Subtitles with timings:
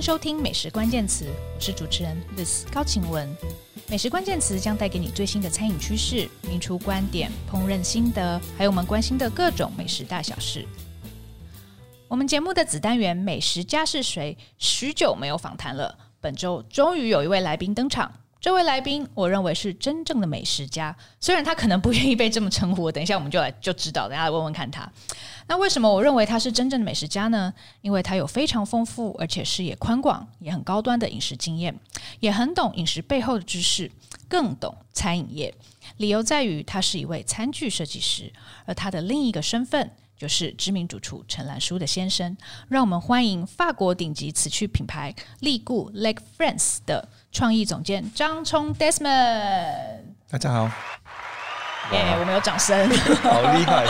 [0.00, 3.28] 收听《美食关键词》，我是主持人 Liz 高晴雯。
[3.86, 10.66] 美食关键词将带给你最新的餐饮趋势、名厨观点、烹饪心得，还有我们关心的各种美食大小事。
[12.08, 18.10] 我们节目的子单元《美食家是谁》许久没有访谈了，本周终于有一位来宾登场。
[18.40, 22.90] 这位来宾，我认为是真正的美食家，虽然他可能不愿意被这么称呼。
[22.90, 24.90] 等一下我们就来就知道，等下来问问看他。
[25.50, 27.52] 那为什么我认为他是真正的美食家呢？
[27.80, 31.76] 因为他有非常丰富而且视野宽广，也很高端的饮食经验，
[32.20, 33.90] 也很懂饮食背后的知识，
[34.28, 35.52] 更懂餐饮业。
[35.96, 38.32] 理由在于他是一位餐具设计师，
[38.64, 42.36] 而他的另一个身份就是知名主厨陈兰舒的先生。
[42.68, 47.08] 让我们欢迎法国顶级瓷器品牌利固 （Lake France） 的。
[47.32, 50.70] 创意总监张聪 Desmond，大家好，
[51.92, 52.88] 耶！Yeah, 我们有掌声，
[53.22, 53.84] 好厉害，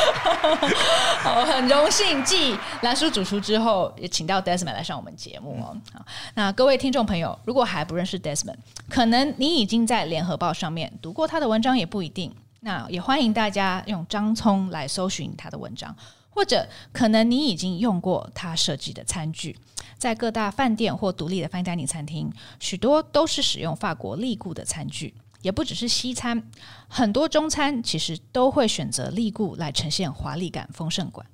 [1.23, 5.77] 好，很荣幸继蓝叔主厨之后，也请到 Desmond 来上我们节目哦。
[5.93, 8.57] 好，那各位听众朋友，如果还不认识 Desmond，
[8.89, 12.35] 可能你已经在联合报上面读过他的文章，也不一定。
[12.63, 15.95] 那也欢迎大家用张聪来搜寻他的文章，
[16.29, 19.57] 或者可能你已经用过他设计的餐具。
[19.97, 26.51] 在各大饭店或独立的 fine dining 餐厅，许多都是使用法国利固的餐具，也不只是西餐，
[26.89, 31.25] 很多中餐其实都会选择利固来呈现华丽感、丰盛感。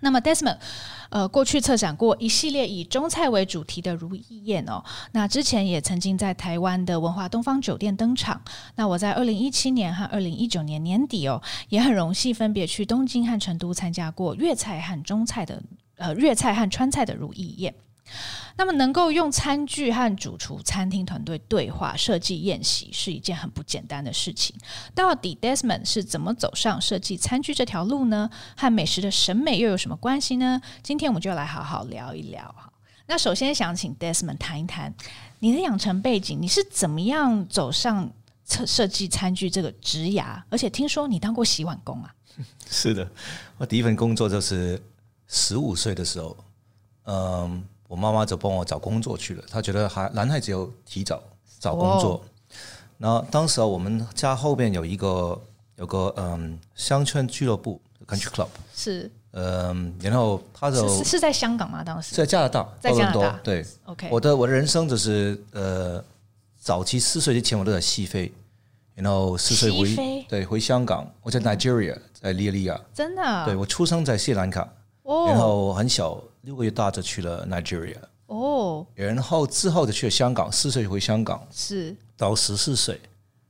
[0.00, 0.58] 那么 Desmond，
[1.08, 4.84] 呃，过去策展过一系列以中菜为主题的如意宴哦。
[5.12, 8.42] 那之前也曾经在台湾的文化东方酒店登场。
[8.74, 15.62] 那我在二零一七年和二零一九年年底哦，也很荣幸分别去东京和成都参加过粤菜和中菜的。
[15.96, 17.72] 呃，粤菜和川菜的如意宴，
[18.56, 24.54] 那么能够用餐具和主厨、餐厅团队对话设计宴席，是一件很不简单的事情。
[24.94, 28.30] 到底 Desmond 是怎么走上设计餐具这条路呢？
[28.56, 30.60] 和美食的审美又有什么关系呢？
[30.82, 32.72] 今天我们就来好好聊一聊哈。
[33.06, 34.94] 那首先想请 Desmond 谈一谈
[35.40, 38.10] 你的养成背景，你是怎么样走上
[38.46, 40.42] 设设计餐具这个职涯？
[40.48, 42.14] 而且听说你当过洗碗工啊？
[42.70, 43.10] 是的，
[43.58, 44.80] 我第一份工作就是。
[45.26, 46.36] 十五岁的时候，
[47.04, 49.44] 嗯，我妈妈就帮我找工作去了。
[49.48, 51.22] 她觉得还男孩子要提早
[51.60, 52.20] 找工作。
[52.98, 55.40] 然后当时我们家后边有一个
[55.76, 61.84] 有个嗯乡村俱乐部 （country club），是嗯，然后他就是是在香港吗？
[61.84, 63.40] 当时在加拿大，在加拿大。
[63.44, 64.08] 对，OK。
[64.10, 66.02] 我的我的人生就是呃，
[66.58, 68.32] 早期四岁之前我都在西非，
[68.96, 72.80] 然后四岁回对回香港，我在 Nigeria，在利利亚。
[72.92, 73.44] 真的？
[73.44, 74.68] 对，我出生在斯里兰卡。
[75.06, 75.28] Oh.
[75.28, 77.96] 然后很小，六个月大就去了 Nigeria。
[78.26, 78.86] 哦，oh.
[78.94, 83.00] 然后之后就去了香港，四岁回香港，是到十四岁，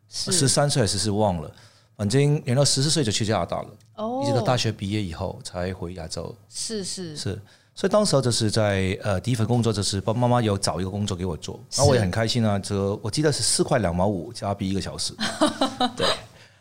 [0.09, 1.50] 十三岁还是忘了，
[1.97, 3.69] 反正然后十四岁就去加拿大了。
[3.97, 4.22] 哦，oh.
[4.22, 6.34] 一直到大学毕业以后才回亚洲。
[6.49, 7.41] 是是是，
[7.75, 15.12] 所以当时就是在呃第一份工作就是帮妈妈有找一个工作给我做，然后我也很开心啊，这我记得是四块两毛五加币一个小时。
[15.97, 16.06] 对，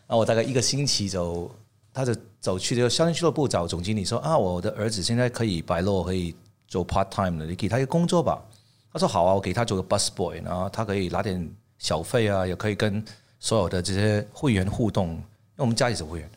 [0.07, 1.49] 然后我大概一个星期就。
[1.93, 6.35] 他就走去这个乡村俱乐部找总经理说啊，我的儿子现在可以白落，可以
[6.67, 8.43] 做 part time 了，你给他一个工作吧。
[8.91, 13.03] 他说好啊，我给他做个 bus boy，然后他可以拿点小费啊，也可以跟
[13.39, 15.21] 所有的这些会员互动，因为
[15.57, 16.29] 我们家里是会员。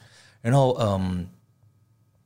[0.42, 1.26] 然后嗯，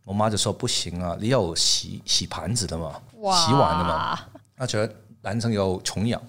[0.04, 4.18] 我妈就说不行啊，你要洗洗盘子的嘛，洗碗的嘛。
[4.56, 6.20] 他觉得男生有穷养，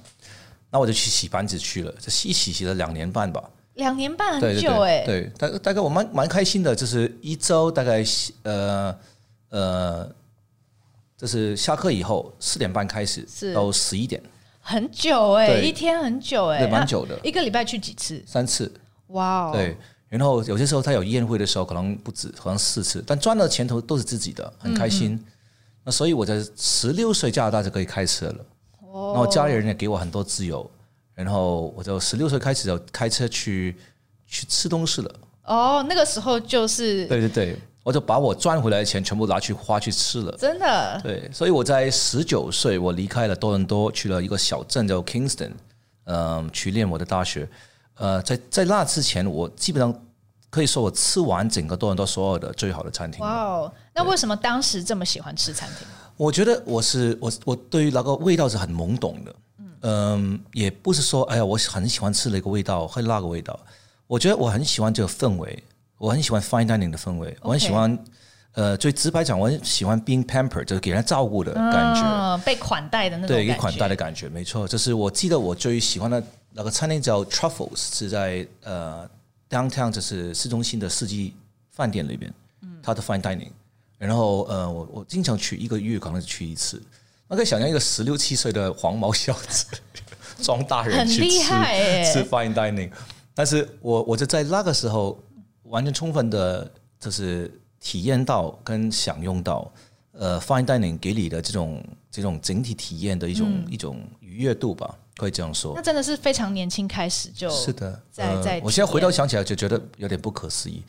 [0.70, 3.44] 那我就去洗盘子去了，这洗洗洗了两年半吧。
[3.76, 8.04] 两年半很久哎，对，大大概我蛮蛮开心的，就是一周大概
[8.44, 8.96] 呃
[9.50, 10.10] 呃，
[11.18, 13.54] 就是下课以后四点半开始，是。
[13.54, 14.22] 到十一点，
[14.60, 18.22] 很久哎，一天很久哎，对，蛮久的，一个礼拜去几次？
[18.28, 18.72] 三次，
[19.08, 19.78] 哇哦，对，
[20.10, 25.18] 然后有些时候他有宴会的时候，可能不止，可能四次，但赚的钱头都是自己的，很开心。
[25.84, 28.46] 那所以我在十六岁加拿大就可以开车了，
[28.82, 30.70] 然后家里人也给我很多自由。
[31.14, 33.76] 然后我就十六岁开始就开车去
[34.26, 35.16] 去吃东西了。
[35.44, 40.32] 哦，那个时候就是对对对，我就把我赚回来的钱全部拿去花去吃了。
[40.38, 41.02] 真的？
[41.04, 45.52] 对，所以我在十九岁我离开了多伦多，去了一个小镇叫 Kingston，
[46.06, 47.50] 嗯，去念我的大学。
[47.96, 49.94] 呃，在在那之前，我基本上
[50.50, 53.20] 可以说我吃完整个多伦多所有的最好的餐厅。
[53.20, 55.88] 哇哦，那为什么当时这么喜欢吃餐厅？
[56.18, 59.36] 我觉得我是我我对于那个味道是很懵懂的。
[59.82, 63.60] 嗯，也不是说，哎呀，我很喜欢吃那个味道，会那个味道。
[64.08, 65.64] 我觉得我很喜欢这个氛围，
[65.98, 67.98] 我很喜欢 fine dining 的氛围.我很喜欢，
[68.54, 73.48] 呃，最直白讲，我很喜欢 being pampered，就是给人照顾的感觉，嗯，被款待的那种感觉。
[73.48, 74.68] 对，被款待的感觉，没错。
[74.68, 76.24] 就是我记得我最喜欢的
[76.54, 79.10] 那个餐厅叫 Truffles，是在呃
[79.50, 81.34] downtown，就是市中心的四季
[81.72, 83.50] 饭店里边，嗯，它的 fine dining。
[83.98, 86.82] 然后呃，我我经常去，一个月可能去一次。
[87.32, 89.66] 那可以想象一个十六七岁的黄毛小子
[90.44, 91.40] 装大人去吃
[92.12, 92.92] 吃 fine dining，
[93.34, 95.18] 但是我我就在那个时候
[95.64, 96.70] 完全充分的，
[97.00, 97.50] 就是
[97.80, 99.72] 体验到跟享用到，
[100.12, 101.82] 呃，fine dining 给你的这种
[102.12, 105.72] 这种整体体验的一种、嗯、一种愉悦度吧，可以这样说。
[105.74, 108.62] 那真的是非常年轻开始就，是的，在在、呃。
[108.66, 110.84] 我现在回头想起来就觉得有点不可思议。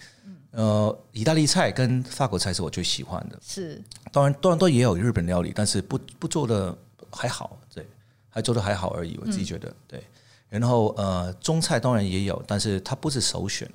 [0.52, 3.38] 呃，意大利菜跟法国菜是我最喜欢的。
[3.42, 3.82] 是，
[4.12, 6.76] 当然，当然都也有日本料理，但是不不做的
[7.10, 7.86] 还好，对，
[8.28, 9.18] 还做的还好而已。
[9.20, 10.04] 我自己觉得，嗯、对。
[10.48, 13.66] 然后呃，中菜当然也有，但是它不是首选，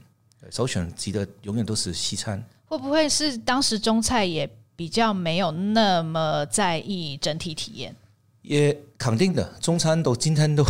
[0.52, 2.44] 首选级的永远都是西餐。
[2.68, 7.96] 会不会是当时中菜也比较没有那么在意整体体验？
[8.48, 10.66] 也肯定的，中餐都今天都，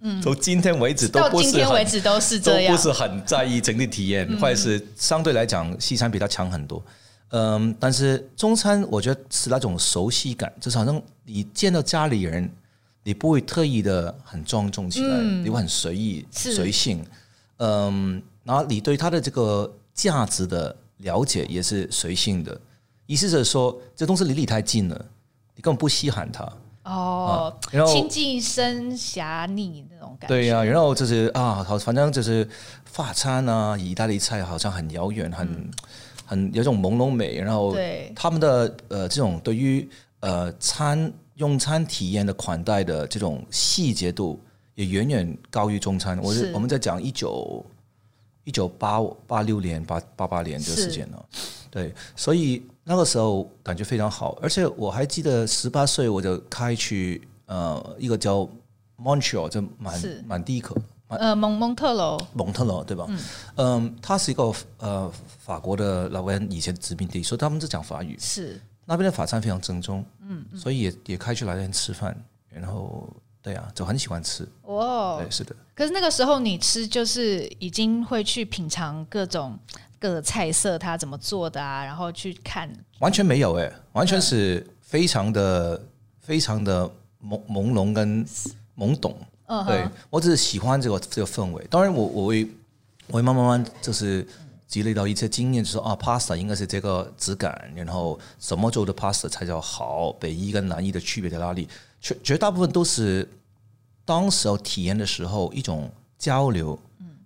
[0.00, 6.82] 嗯，到今天为止都不是到今天为止都是这样，都不是很在意整体体验，嗯、或者是相对来讲西餐比它强很多。
[7.30, 12.50] 嗯，但是中餐我觉得是那种熟悉感，就是好像你见到家里人，
[13.02, 17.04] 你不会特意的很庄重起来，嗯、你会很随意随性。
[17.58, 22.58] 嗯，然后你对它的这个价值的了解也是随性的，
[23.06, 25.06] 意思是说这东西离你太近了，
[25.54, 26.50] 你根本不稀罕它。
[26.90, 30.34] 哦，然后亲近生侠逆那种感觉。
[30.34, 32.48] 对呀、啊，然后就是啊，好，反正就是
[32.84, 35.70] 法餐啊，意大利菜好像很遥远，很、嗯、
[36.26, 37.38] 很有种朦胧美。
[37.38, 37.76] 然后
[38.16, 39.88] 他们的呃这种对于
[40.18, 44.42] 呃餐用餐体验的款待的这种细节度，
[44.74, 46.18] 也远远高于中餐。
[46.20, 47.64] 我是我们在讲一九
[48.42, 51.24] 一九八八六年八八八年这个时间了，
[51.70, 52.60] 对，所以。
[52.90, 58.48] 那个时候感觉非常好，而且我还记得十八岁我就开去呃一个叫
[58.98, 60.74] Montreal，就满满地可
[61.06, 62.20] 呃蒙蒙特罗。
[62.32, 63.06] 蒙特罗对吧？
[63.08, 63.18] 嗯，
[63.54, 65.08] 嗯，它是一个呃
[65.38, 68.60] 法国的老外以前殖民地，所以他们是讲法语，是。
[68.84, 73.08] 那边的法餐非常正宗，嗯，所以也也开去来那边吃饭，然后
[73.40, 74.44] 对啊，就很喜欢吃。
[74.62, 75.54] 哦，对，是的。
[75.76, 79.56] 可是那个时候你吃就是已经会去品尝各种。
[80.00, 81.84] 各个菜色它怎么做的啊？
[81.84, 82.68] 然后去看，
[83.00, 85.86] 完全没有哎、欸，完全是非常的、嗯、
[86.18, 86.90] 非常的
[87.22, 88.26] 朦朦胧跟
[88.78, 89.14] 懵懂。
[89.44, 91.62] 嗯，对我只是喜欢这个这个氛围。
[91.68, 92.50] 当然我，我我会
[93.08, 94.26] 我会慢慢慢就是
[94.66, 101.68] 积累到一些经验，就是说啊，pasta 应该是这个质感，然后什么做的 pasta 才叫好，北意跟南意的区别在哪里？
[102.00, 103.28] 绝绝大部分都是
[104.06, 106.78] 当时候体验的时候一种交流。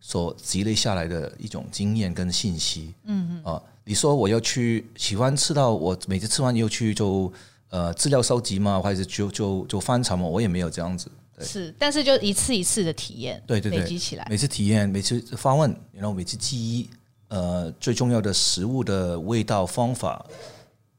[0.07, 7.33] 所积累下来的一种经验跟信息，嗯嗯，啊，你说我要去喜欢吃到我每次吃完又去就
[7.71, 11.11] 呃资料收集嘛，或者是就就就翻查嘛，我也没有这样子。
[11.41, 16.91] 是，但是就一次一次的体验，对对对，累积起来，每次体验，每次发问，然后每次记忆，
[17.29, 20.23] 呃，最重要的食物的味道方法，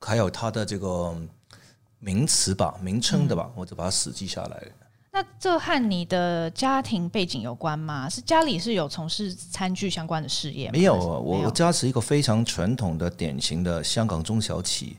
[0.01, 1.15] 还有它的这个
[1.99, 4.63] 名词吧、名称的吧，我就把它死记下来。
[5.15, 8.09] 那这和你的家庭背景有关吗？
[8.09, 10.71] 是家里是有从事餐具相关的事业吗？
[10.73, 14.97] 没有啊，我我家是一个非常传统的、典型的香港中小企，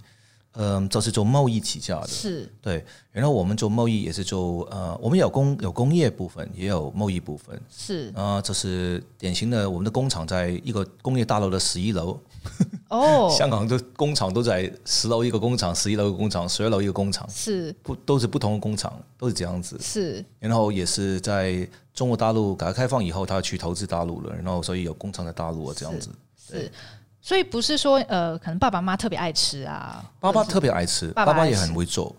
[0.53, 2.83] 嗯、呃，就是做贸易起家的，是对。
[3.13, 9.69] 然后我们做贸易也是做呃，我们有工有工业部分，也有贸易部分，是啊、呃，这是典型的。
[9.69, 12.19] 我们的工厂在一个工业大楼的十一楼。
[12.89, 19.77] 哦，香港的工厂都在十楼一个工厂，十一楼一个工厂，十二楼一个工厂，是不都是不同的工厂，都是这样子。
[19.81, 26.11] 是，然后也是在中国大陆改革开放以后，他去投资大陆了，然后所以有工厂在大陆这样子。
[26.37, 26.73] 是，是
[27.21, 32.15] 所以不是说呃，可能爸爸妈妈特别爱吃啊，爸爸特别爱吃，爸爸也很会做。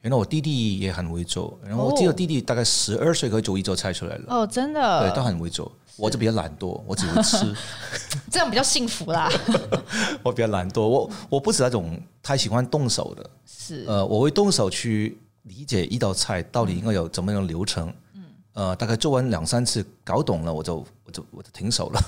[0.00, 4.24] 然后我弟弟也很会做，然后我记得弟弟大概十二岁可以做一桌菜出来了。
[4.28, 5.70] 哦，真的，对，他很会做。
[5.98, 7.54] 我就比较懒惰，我只会吃，
[8.30, 9.30] 这样比较幸福啦。
[10.22, 17.88] 我比较懒惰，我我不是那种太喜欢动手的，是呃，我会动手去理解一道菜到底应该有怎么样流程。
[17.88, 17.94] 嗯，
[18.56, 22.00] 呃，大概做完两三次，搞懂了，我就我就我就停手了。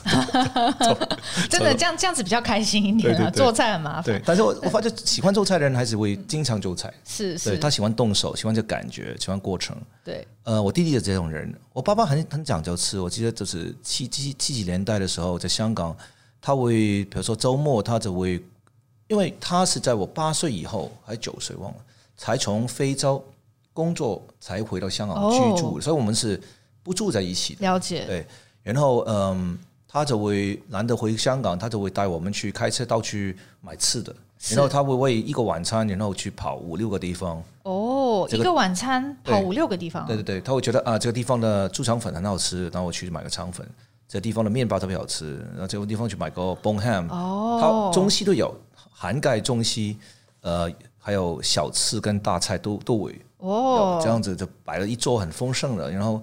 [1.51, 4.05] 真的这样这样子比较开心一点啊，做菜很麻烦。
[4.05, 6.91] 对，但是我我发现喜欢做菜的人还是会经常做菜。
[7.05, 9.77] 是是，对，他喜欢动手，喜欢这感觉，喜欢过程。
[10.03, 12.99] 对，呃，我弟弟的这种人，我爸爸很很讲究吃。
[12.99, 15.95] 我记得就是七七七几年代的时候，在香港，
[16.41, 18.43] 他会比如说周末，他就会，
[19.09, 21.77] 因为他是在我八岁以后还是九岁忘了，
[22.17, 23.23] 才从非洲
[23.79, 26.41] 工作才回到香港居住，哦，所以我们是
[26.83, 27.61] 不住在一起的。
[27.61, 28.05] 了解。
[28.07, 28.27] 对，
[28.63, 29.59] 然后嗯。
[29.91, 34.15] 他就会难得回香港，他就会带我们去开车到去买吃的，
[34.51, 37.43] 然后他会为一个晚餐，然后去跑五六个地方。
[37.63, 40.07] 哦，这个、一个晚餐跑五六个地方。
[40.07, 43.67] 对对对，他会觉得啊，这个地方的猪肠粉很好吃，然后我去买个肠粉。
[44.07, 47.09] 这个地方的面包特别好吃，然后这个地方去买个 bone ham。
[47.09, 48.55] 哦，他中西都有，
[48.93, 49.97] 涵盖中西，
[50.43, 50.71] 呃。
[51.01, 56.23] 还有小吃跟大菜都都会哦，这样子就摆了一桌很丰盛的，然后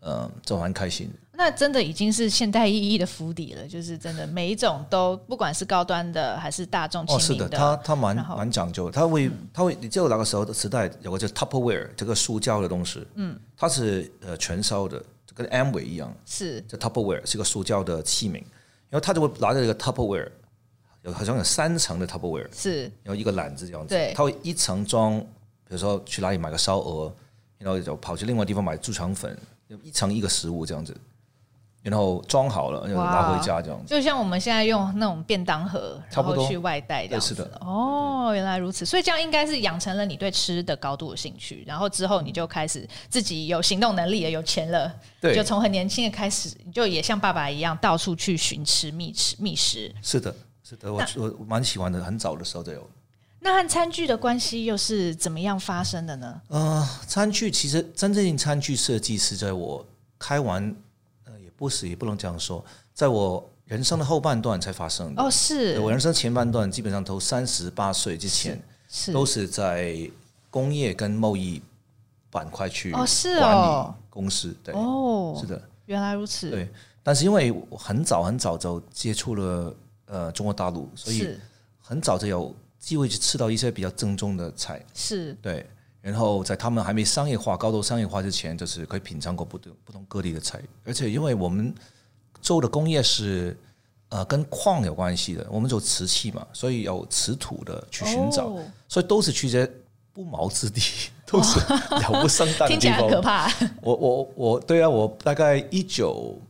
[0.00, 1.10] 嗯，就蛮开心。
[1.38, 15.02] 那真的已经是现代意义的府邸了，就是真的每一种都不管是高端的还是大众亲民的，哦，是的，他他蛮后蛮讲究，他会他会，你记得那个时候的时代有个叫 Tupperware 这个塑胶的东西，嗯，它是呃全烧的，
[15.34, 16.58] 跟 Amway 一样，是。
[16.62, 18.42] 这 Tupperware 是个塑胶的器皿，
[18.88, 20.30] 然后他就会拿着这个 Tupperware，
[21.02, 25.22] 有好像有三层的 Tupperware，是，然后一个篮子这样子，对，他会一层装，
[25.68, 27.14] 比如说去哪里买个烧鹅，
[27.58, 29.36] 然后就跑去另外地方买猪肠粉，
[29.82, 30.96] 一层一个食物这样子。
[31.82, 37.28] 然后装好了，然后拿回家这样子，就像我们现在用那种便当盒，差不多去外带这样子。
[37.28, 37.48] 是的。
[37.60, 49.94] 哦，原来如此，所以这样应该是养成了你对吃的高度的兴趣，然后之后你就开始自己有行动能力了，有钱了，对，就从很年轻的开始，你就也像爸爸一样到处去寻吃觅吃觅食。
[50.02, 51.00] 是的，是的，我
[51.38, 52.90] 我蛮喜欢的，很早的时候就有。
[53.46, 56.40] 那和餐具的关系又是怎么样发生的呢？
[56.48, 59.86] 呃，餐具其实真正餐具设计是在我
[60.18, 60.74] 开完。
[61.26, 65.22] 呃，也不是，也不能这样说，在我人生的后半段才发生的。
[65.22, 69.96] 哦，是我人生前半段基本上都三十八岁之前，是都是在
[70.50, 71.62] 工业跟贸易
[72.32, 74.52] 板块去哦是哦公司。
[74.64, 76.50] 对，哦，是的，原来如此。
[76.50, 76.68] 对，
[77.00, 79.72] 但是因为我很早很早就接触了
[80.06, 81.38] 呃中国大陆，所以
[81.80, 82.52] 很早就有
[82.86, 84.80] 机会去吃到一些比较正宗的菜。
[84.94, 85.66] 是对。
[86.00, 90.62] 然后在他们还没商业化、高度商业化之前，就是可以品尝过不同不同各地的菜。
[90.84, 91.74] 而且因为我们
[92.40, 93.58] 做的工业是
[94.10, 99.72] 呃跟矿有关系的，我们做瓷器嘛，所以有瓷土的去寻找，哦、所以都是去这些
[100.12, 100.80] 不毛之地，
[101.26, 102.78] 都是了不生蛋的地方。
[102.78, 103.52] 听起来很可怕。
[103.82, 106.40] 我我我，对啊，我大概一九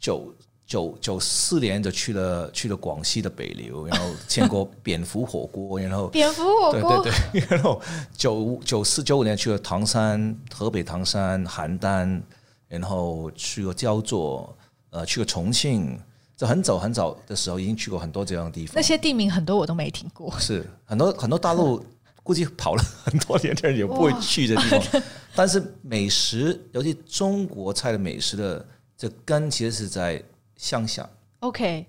[0.00, 0.33] 九。
[0.66, 7.80] 九九四年就去了去了广西的北流，然后见过 蝙蝠火锅，然后蝙蝠火锅，对对对， 然后
[8.16, 12.18] 九九四九五年去了唐山，河北唐山、邯郸，
[12.66, 14.56] 然后去过焦作，
[14.88, 16.00] 呃，去过重庆，
[16.34, 18.74] 就很早很早的时候已经去过很多这样的地方。
[18.74, 21.84] 那些地名很多我都没听过，是很多很多大陆
[22.24, 25.02] 估计跑了很多年的人也不会去的地方，
[25.34, 28.66] 但是美食，尤其中国菜的美食的
[28.96, 30.22] 这根其实是在。
[30.64, 31.06] 乡下
[31.40, 31.84] ，OK，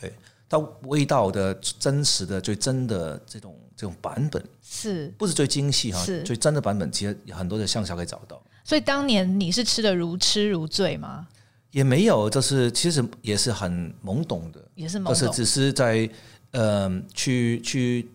[0.00, 0.12] 对，
[0.48, 0.58] 它
[0.88, 6.04] 味道的真实的最真的这种这种版本是不是最精细哈？
[6.04, 8.42] 是最真的版本，其实很多的向下可以找到。
[8.64, 11.28] 所以当年你是吃的如痴如醉吗？
[11.70, 16.10] 也没有，就是其实也是很懵懂的，也是懵懂，就是只是在
[16.50, 18.08] 嗯、呃、去去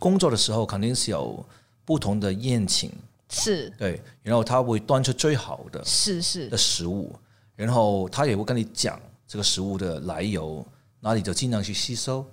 [0.00, 1.46] 工作的时候，肯定是有
[1.84, 2.90] 不同的宴请，
[3.28, 7.14] 是对，然后他会端出最好的，是是的食物，
[7.54, 9.00] 然后他也会跟你讲。
[9.30, 10.66] 这个食物的来由，
[10.98, 12.26] 那你就尽量去吸收。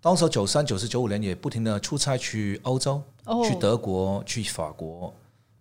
[0.00, 3.44] 当时九三、九四、九五年也不停的出差去欧洲，oh.
[3.44, 5.12] 去德国、去法国，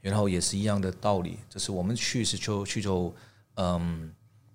[0.02, 3.12] 然后也是一样的道理，就是我们去是去去做，
[3.56, 4.14] 嗯，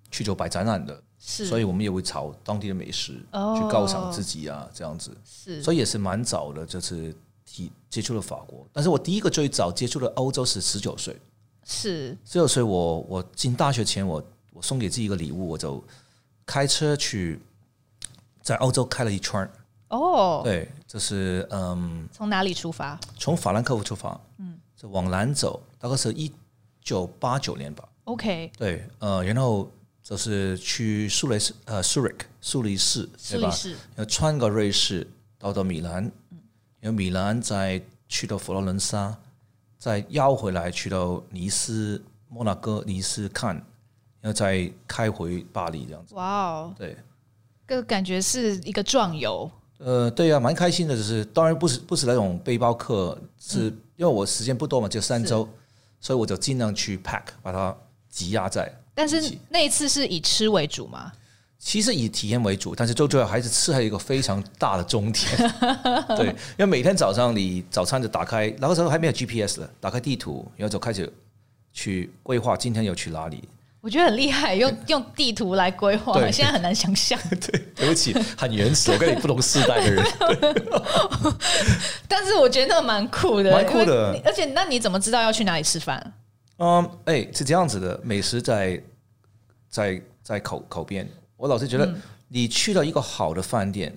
[0.09, 3.57] 去做摆展览的，是，所以我们也会炒当地的美食，oh.
[3.57, 8.65] 去犒赏自己啊，这样子，是，所以也是蛮早的，就是提接触了法国。
[8.71, 11.19] 但是我第一个最早接触的欧洲是十九岁，
[11.65, 15.83] 是十九岁我，我我进大学前我，我我送给自己一个礼物，我就。
[16.49, 17.39] 开车去，
[18.41, 19.47] 在欧洲开了一圈
[19.89, 22.99] 哦，对，就是嗯，从哪里出发？
[23.19, 26.33] 从法兰克福出发，嗯，就往南走，大概是一
[26.81, 27.87] 九八九年吧。
[28.05, 33.55] OK，对，呃，然后就是去苏黎世，呃，苏黎苏黎世，对吧？
[33.97, 36.39] 要穿过瑞士，到到米兰，嗯，
[36.79, 39.15] 然后米兰再去到佛罗伦萨，
[39.77, 43.63] 再绕回来去到尼斯、摩纳哥、尼斯看。
[44.21, 46.97] 要再开回巴黎这样子，哇哦，对，
[47.65, 49.49] 个感觉是一个壮游。
[49.77, 55.47] 呃，对啊，蛮开心的，就是当然不是不是那种背包客，是因为我时间不多嘛，就三周，
[56.01, 57.73] 所以我就尽量去 pack 把它
[58.09, 58.69] 挤压在。
[58.93, 61.11] 但是那一次是以吃为主吗？
[61.57, 65.25] 其实以体验为主，但是最主要还是吃，还有一个非常大的终点。
[66.17, 71.11] 对，因为每天早上你早餐就打开，那个时候还没有 GPS 了，打开地图，然后就开始
[71.71, 73.43] 去规划今天要去哪里。
[73.81, 77.17] 我觉得很厉害，用用地图来规划，现在很难想象。
[77.39, 80.05] 对，对不起，很原始，我跟你不同世代的人。
[82.07, 84.19] 但是我觉得那个蛮酷的，蛮酷的。
[84.25, 86.13] 而且，那你怎么知道要去哪里吃饭？
[86.57, 88.81] 嗯，哎，是这样子的，美食在
[89.69, 91.09] 在在口口边。
[91.37, 91.89] 我老是觉得，
[92.27, 93.95] 你去了一个好的饭店，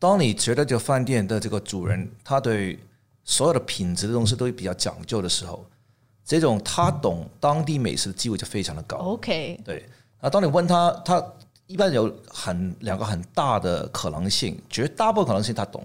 [0.00, 2.76] 当你觉得这个饭店的这个主人，他对
[3.22, 5.64] 所有的品质的东西都比较讲究的时候。
[6.28, 8.98] 这种他懂当地美食的机会就非常的高。
[8.98, 9.88] OK，对。
[10.20, 11.24] 那当你问他，他
[11.66, 15.82] 一般有很两个很大的可能性，绝大部分可能性他懂，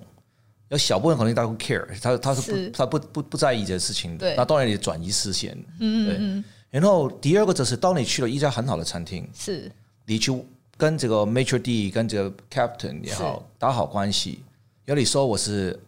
[0.68, 4.18] 有小部分可能性他会 care，他他是不是他不不不在意这件事情的。
[4.18, 5.58] 对那当然你转移视线。
[5.80, 9.72] 嗯对嗯，然后第二个就是，当你去了一家很好的餐厅，是
[10.06, 10.38] 你去
[10.76, 14.44] 跟这个 maitre d' 跟这个 captain 也好打好关系。
[14.84, 15.80] 有你说我是。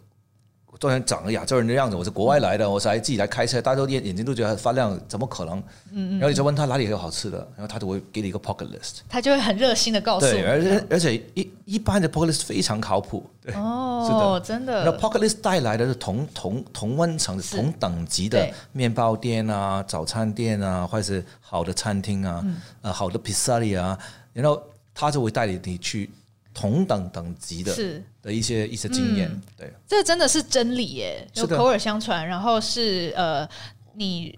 [0.85, 5.63] 当然长个亚洲人的样子，我是国外来的，我是来自己来开车，大家都眼眼睛都觉得很发亮，怎么可能？
[5.91, 10.33] 嗯，然后你就问他哪里有好吃的，然后他就会给你一个 pocket list，他就会很热心的告诉你。
[10.33, 14.85] 对，而且而且一一般的 pocket list 非常靠谱，对，哦，是的，真的。
[14.85, 23.97] 那 pocket list 带来的是同同同温层、同等级的面包店啊、早餐店啊，或者是好的餐厅啊、嗯、呃好的 pizzeria 啊，
[24.33, 24.61] 然后
[24.93, 26.11] 他就会带你你去。
[26.55, 28.03] 同等等级的是。
[28.23, 33.47] 的一些一些经验，嗯、对，这真的是真理耶，就口耳相传，然后是呃，
[33.93, 34.35] 你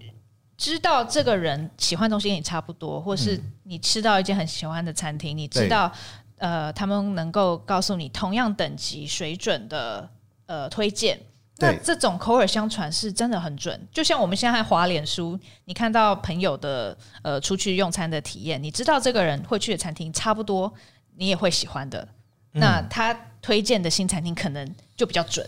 [0.58, 5.90] 知道这个人喜欢东西跟你差不多，或是你吃到一间很喜欢的餐厅，嗯、你知道
[6.36, 10.06] 呃，他们能够告诉你同样等级水准的
[10.44, 11.18] 呃推荐，
[11.56, 13.88] 那这种口耳相传是真的很准。
[13.90, 20.70] 就像我们现在滑脸书，你看到朋友的呃出去用餐的体验，你知道这个人会去的餐厅差不多。
[21.18, 22.08] 你也会喜欢的，
[22.52, 25.44] 那他推荐的新餐厅可能就比较准。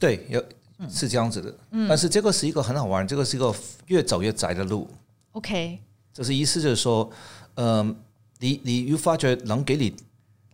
[0.00, 0.42] 对，有
[0.88, 1.54] 是这样子的。
[1.72, 3.54] 嗯，但是这个是一个很好玩，这个是一个
[3.88, 4.88] 越走越窄的路。
[5.32, 5.78] OK，
[6.14, 7.10] 就是意思就是说，
[7.56, 7.96] 嗯、呃，
[8.38, 9.94] 你你又发觉能给你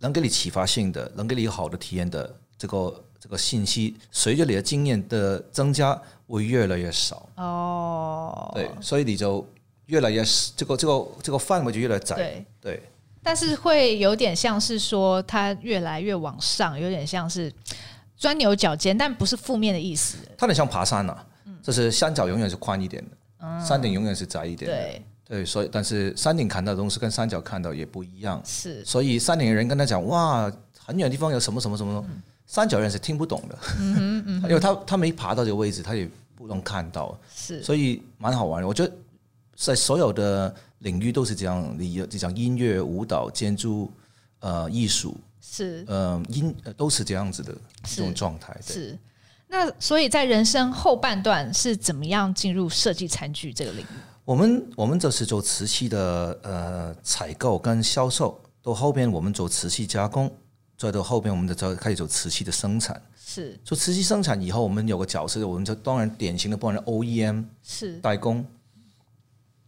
[0.00, 7.28] 能给你启发性的，能给你好的体验的这个这个信息，随着你的经验的增加，会越来越少。
[7.36, 9.46] 哦，对，所以你就
[9.86, 10.24] 越来越
[10.56, 12.16] 这个这个这个范围就越来越窄。
[12.16, 12.44] 对。
[12.60, 12.82] 对
[13.24, 17.50] 但是会有点像是说，它越来越往上，有点像是
[18.14, 20.18] 钻牛角尖，但不是负面的意思。
[20.36, 21.24] 它很像爬山啊，
[21.62, 24.76] 就是山脚永远是宽一点的，嗯、山顶永远是窄一点的。
[24.76, 28.40] 对，对，所以但是山顶看到的东西跟山脚看到也不一样。
[28.44, 36.06] 是，所以山顶的人跟他讲哇，很远的地方有什么什么什么，嗯、山脚人是听不懂的，嗯 哼嗯因为他他没爬到这个位置，他也
[36.36, 37.18] 不能看到。
[37.34, 38.68] 是，所以蛮好玩的。
[38.68, 38.92] 我觉得
[39.56, 40.54] 在所有的。
[40.84, 43.90] 领域都是这样，你你讲音乐、舞蹈、建筑、
[44.40, 48.54] 呃，艺术是，呃，音都是这样子的这种状态。
[48.62, 48.96] 是，
[49.48, 53.96] 那所以在人生后半段是怎么样进入设计餐具这个领域？
[54.26, 60.30] 我们我们这是做瓷器的呃采购跟销售，到后边我们做瓷器加工，
[60.76, 63.00] 再到后边我们就开始做瓷器的生产。
[63.16, 68.44] 是，做瓷器生产以后，我们有个角色，我们就当然典型的，不然 OEM 是代工。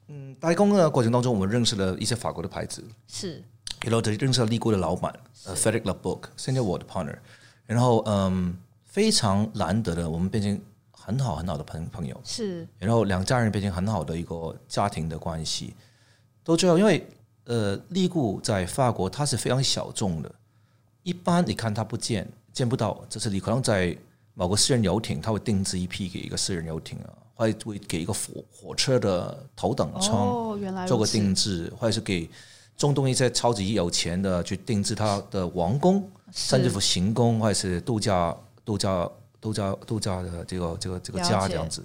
[0.09, 3.43] 嗯，代工的过程当中，我们认识了一些法国的牌子，是，
[3.83, 5.13] 然后就认识了利固的老板，
[5.45, 7.17] 呃，Frédéric Leboeck，现在我的 partner，
[7.67, 10.61] 然后嗯，非常难得的，我们变成
[10.93, 15.75] 很好很好的朋朋友，是，然后两家人变成很好的一个家庭的关系，
[16.45, 17.07] 都知道，因为
[17.45, 20.33] 呃，利固在法国它是非常小众的，
[21.03, 23.97] 一般你看它不见见不到，就是你可能在
[24.35, 27.11] 某个私人游艇，他会定制一批给一个私人游艇啊。
[27.37, 32.29] 会会给一个火火车的头等舱做个定制，或者是给
[32.77, 39.09] 中东一些超级有钱的去定制他的王宫，甚至乎行宫，或者是度假度假
[39.41, 41.85] 度假度假的这个这个这个家这样子。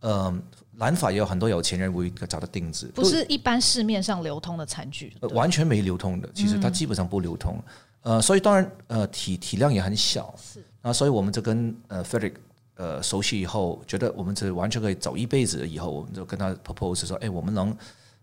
[0.00, 7.58] 嗯，南法也有很多有钱人会找他定制，不是一般市面上流通的餐具，完全没流通的，其实它基本上不流通。
[8.02, 10.62] 呃，所以当然呃体体量也很小，是。
[10.82, 12.34] 啊，所以我们就跟呃 Frédéric
[12.76, 15.66] 呃，熟悉以后，觉得我们这完全可以走一辈子。
[15.68, 17.76] 以后我们就跟他 propose 说：“哎，我们能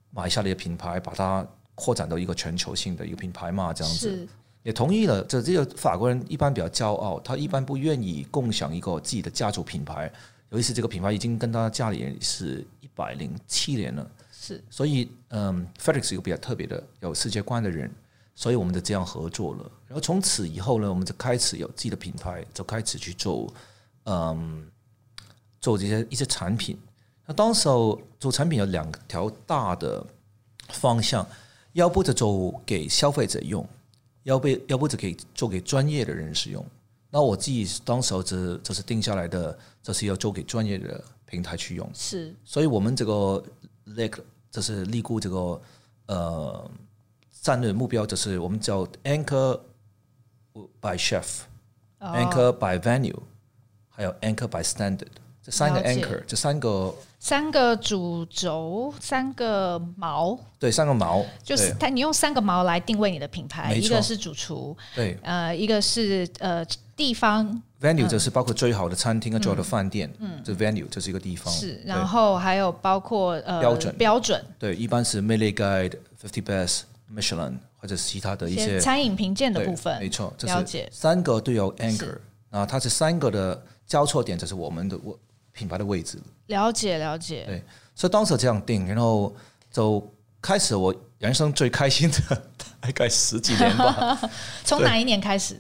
[0.09, 3.71] 买下你的品牌，把它扩展到一个全球性的一个品牌嘛？
[3.73, 4.27] 这样子
[4.63, 5.23] 也同意了。
[5.23, 10.11] 这这个法国人一般比较骄傲，他一般不愿意共享一个自己的家族品牌。
[10.49, 14.61] 尤其是这个品牌已经跟他家里人是一百零七年了，是。
[14.69, 17.89] 所以，嗯一个比较特别的有世界观的人，
[18.35, 19.71] 所以我们就这样合作了。
[19.87, 23.47] 然后从此以后呢，我们就开始有自己的品牌，就开始去做。
[24.11, 24.67] 嗯，
[25.61, 26.77] 做这些一些产品，
[27.25, 30.05] 那当时候做产品有两条大的
[30.67, 31.25] 方向，
[31.71, 33.65] 要不就做给消费者用，
[34.23, 36.65] 要不要不就可以做给专业的人使用。
[37.09, 41.89] 那我自己当时候就就是定下来的，就是要做给专业的平台去用。
[41.93, 43.41] 是，所以我们这个
[43.87, 44.19] Lake
[44.49, 45.61] 就是立固这个
[46.07, 46.71] 呃
[47.41, 49.59] 战略目标，就是我们叫 Anchor
[50.81, 52.55] by Chef，Anchor、oh.
[52.55, 53.17] by Venue。
[54.01, 55.05] 还有 anchor by standard，
[55.43, 73.95] 这三个 anchor，这三个三个主轴，三个锚，对，三个锚，就是它，你用三个锚来定位你的品牌，一个是主厨，对，呃，一个是呃地方，venue 就是包括最好的餐厅和最好的饭店，嗯，这 venue 这是一个地方，是，然后还有包括呃标准。
[73.97, 76.81] 标准，对，一般是 Michelin Guide、Fifty Best、
[77.15, 82.17] Michelin 或者其他的一些餐饮评鉴的部分，没错，了解，三个都有 anchor。
[82.53, 85.19] 那它是三个的交错点就是我们的我
[85.51, 86.17] 品牌的位置。
[86.47, 87.43] 了解了解。
[87.45, 87.61] 对，
[87.93, 89.35] 所以当时这样定，然后
[89.69, 90.01] 就
[90.41, 92.41] 开始我人生最开心的
[92.79, 94.17] 大概十几年吧。
[94.63, 95.55] 从哪一年开始？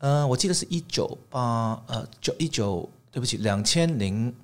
[0.00, 4.34] 嗯、呃，我记得是一九八呃九一九，对不起，两千零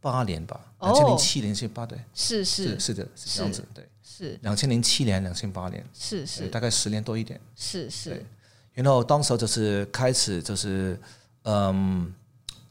[0.00, 8.24] 八年吧，两千零七年是八对，是是是是的，是这样子，对，是两千零七年，两千八年，是是大概十年多一点，是是。
[8.72, 10.98] 然后当时就是开始就是
[11.44, 12.12] 嗯，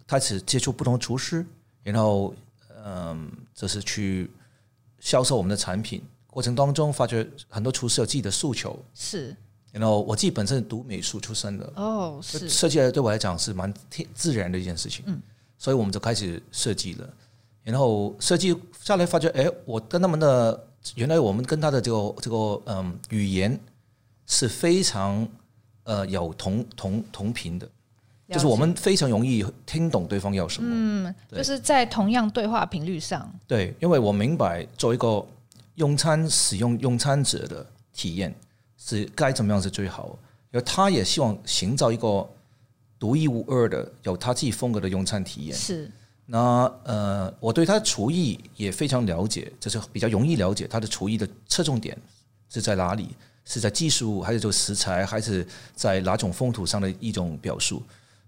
[0.05, 1.43] 开始接触不同厨师，
[1.81, 2.33] 然后
[2.85, 4.29] 嗯，就是去
[4.99, 6.03] 销售我们的产品。
[6.27, 9.35] 过程当中，发觉很多厨师有自己的诉求，是。
[9.71, 12.47] 然后我自己本身是读美术出身的，哦，是。
[12.47, 15.19] 设计对我来讲是蛮天自然的一件事情，嗯，
[15.57, 17.09] 所以我们就开始设计了。
[17.63, 23.59] 然后设计下来发觉，哎，我跟他们的原来我们跟他的这个这个嗯语言
[24.27, 25.27] 是非常
[25.83, 27.67] 呃有同同同频的，
[28.29, 33.31] 就是我们非常容易听懂对方要什么，嗯，就是在同样对话频率上。
[33.47, 35.25] 对，因为我明白作为一个
[35.75, 38.33] 用餐使用用餐者的体验。
[38.85, 40.19] 是该怎么样是最好？
[40.51, 42.29] 因为他也希望寻找一个
[42.99, 45.55] 独一无二的、有他自己风格的用餐体验。
[45.55, 45.89] 是。
[46.25, 51.97] 那呃，我对他的厨艺也非常了解，就是比较容易了解他的厨艺的侧重点
[52.49, 53.15] 是在哪里？
[53.45, 57.81] 是在技术，还是就食材，还是在哪种风土上的一种表述？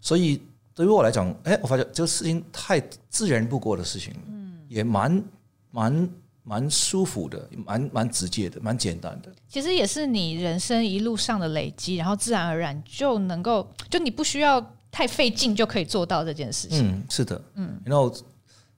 [0.06, 0.40] 所以
[0.76, 5.24] 对于我来讲，哎，我发觉这个事情太自然不过的事情，嗯，也蛮
[5.72, 6.10] 蛮。
[6.48, 9.34] 蛮舒服的，蛮蛮直接的，蛮简单的。
[9.48, 16.88] 其实也是你人生一路上的累积，然后自然而然就能够，就你不需要太费劲就可以做到这件事情。
[16.88, 17.82] 嗯，是的，嗯。
[17.84, 18.16] 然后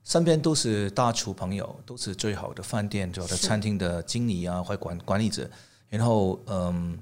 [0.06, 5.46] 身边都是大厨朋友，都是最好的饭店、最好的餐厅的经理啊，或管管理者。
[5.90, 6.98] 然后，嗯，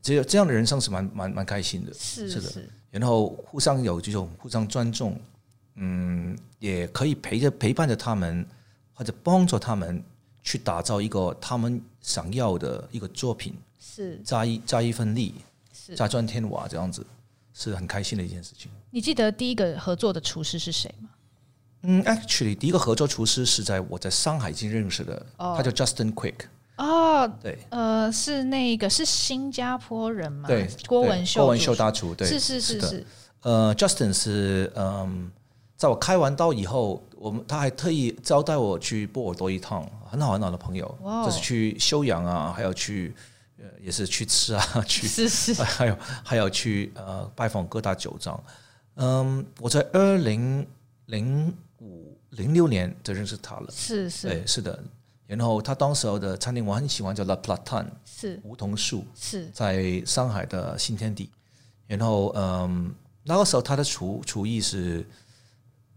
[0.00, 1.92] 这这样的人生是蛮蛮蛮开心的。
[1.92, 2.62] 是是的。
[3.00, 5.20] 然后互相有这种互相尊重，
[5.76, 8.46] 嗯，也可以陪着陪伴着他们。
[8.96, 10.00] 或者帮助他们
[10.40, 15.34] 去打造一个他们想要的一个作品，是加一加一份力，
[15.72, 17.04] 是加砖添瓦这样子，
[17.52, 18.70] 是很开心的一件事情。
[18.90, 21.08] 你记得第一个合作的厨师是谁吗？
[21.82, 25.56] 嗯，actually，第一个合作厨师是在我在上海已经认识的，oh.
[25.56, 26.46] 他叫 Justin Quick。
[26.76, 30.48] 哦，对，呃，是那个是新加坡人嘛？
[30.48, 33.06] 对，郭文秀，郭文秀大厨，对，是是是是，
[33.42, 35.30] 呃，Justin 是嗯，
[35.76, 37.02] 在我开完刀以后。
[37.16, 43.14] 我们他还特意招待我去波尔多一趟，很好很好的朋友就是去休养啊，还有去
[43.58, 48.38] 呃也是去吃啊， 去是是， 还有还有去呃拜访各大酒庄。
[48.96, 50.66] 嗯，我在二零
[51.06, 54.78] 零五零六年就认识他了，是是，对是的。
[55.26, 61.30] 然后他当时候的餐厅我很喜欢，叫 La Platane，是梧桐树，是在上海的新天地。
[61.86, 65.06] 然后嗯，那个时候他的厨厨艺是。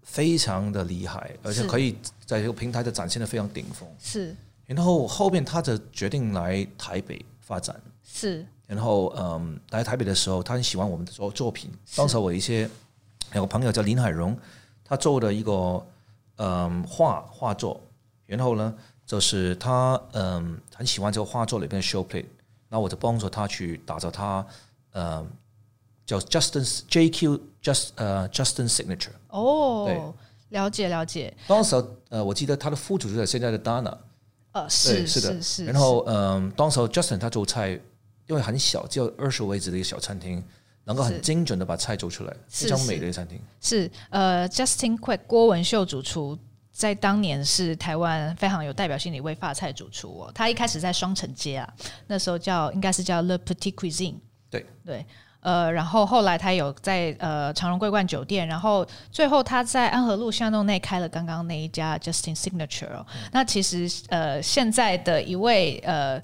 [0.10, 1.92] 非常的厉害，而且可以
[2.26, 3.86] 在这个平台的展现的非常顶峰。
[4.00, 4.34] 是，
[4.66, 7.76] 然后后面他就决定来台北发展。
[8.06, 11.70] 是，然后嗯，来台北的时候，他很喜欢我们的作作品。
[11.94, 12.70] 当时我一些
[13.34, 14.36] 有个朋友叫林海荣，
[14.82, 15.86] 他做的一个
[16.38, 17.78] 嗯画画作，
[18.26, 18.74] 然后呢，
[19.08, 22.28] 就是他嗯很喜欢这个画作里边的 show plate，
[22.70, 24.46] 那我就帮助他去打造他
[24.92, 25.28] 嗯。
[26.06, 31.36] 叫 Justin JQ Just 呃、uh, Justin Signature 哦，对，了解了解。
[31.46, 31.76] 当时
[32.08, 33.94] 呃，我记得他的副主是现在的 Dana，
[34.54, 35.66] 呃，是是的，是是。
[35.66, 37.72] 然后嗯，当时 Justin 他做菜，
[38.28, 40.42] 因为很小，只有二十位置的一个小餐厅，
[40.86, 43.38] 能够很精准的把菜做出来，非常美的一个餐厅。
[43.60, 46.40] 是呃，Justin Quick 郭文秀主厨，
[46.78, 50.32] 在当年是台湾非常有代表性的一位法菜主厨哦。
[50.34, 51.74] 他一开始在双城街啊，
[52.06, 54.16] 那时候叫应该是叫 Le Petit Cuisine，
[54.52, 55.06] 对对。
[55.40, 63.06] 呃，然后后来他有在呃长荣桂冠酒店，然后最后他在安和路巷弄内开了刚刚那一家 Justin Signature 哦。
[63.14, 66.22] 嗯、那其实呃现在的一位呃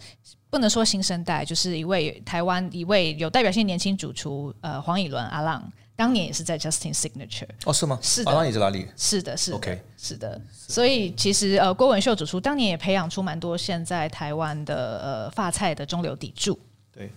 [0.50, 5.72] 不能说新生代，就是一位台湾一位有代表性年轻主厨呃黄以伦阿浪，
[6.04, 7.98] 当年也是在 Justin Signature 哦，是吗？
[8.02, 8.86] 是的，阿浪也在哪里？
[8.98, 10.42] 是的，是的，OK，是的。
[10.52, 16.60] 所以其实呃郭文秀主厨当年也培养出蛮多现在台湾的呃发菜的中流砥柱。
[16.92, 17.10] 对。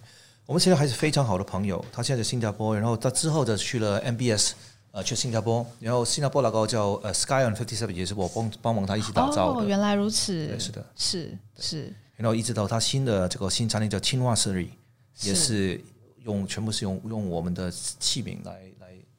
[0.46, 1.84] 我们现在还是非常好的朋友。
[1.90, 4.52] 他现在在新加坡，然后他之后的去了 MBS，
[4.92, 5.66] 呃，去新加坡。
[5.80, 9.62] 然后新加坡那个叫呃 Sky on Fifty Seven，也是我帮帮忙他一起打造的。
[9.62, 10.46] 哦，原来如此。
[10.46, 11.92] 对，是的，是是。
[12.14, 14.68] 然后一直到他新的这个新餐厅叫青蛙 Siri，
[15.22, 15.82] 也是
[16.22, 18.75] 用全部是用用我们的器皿来来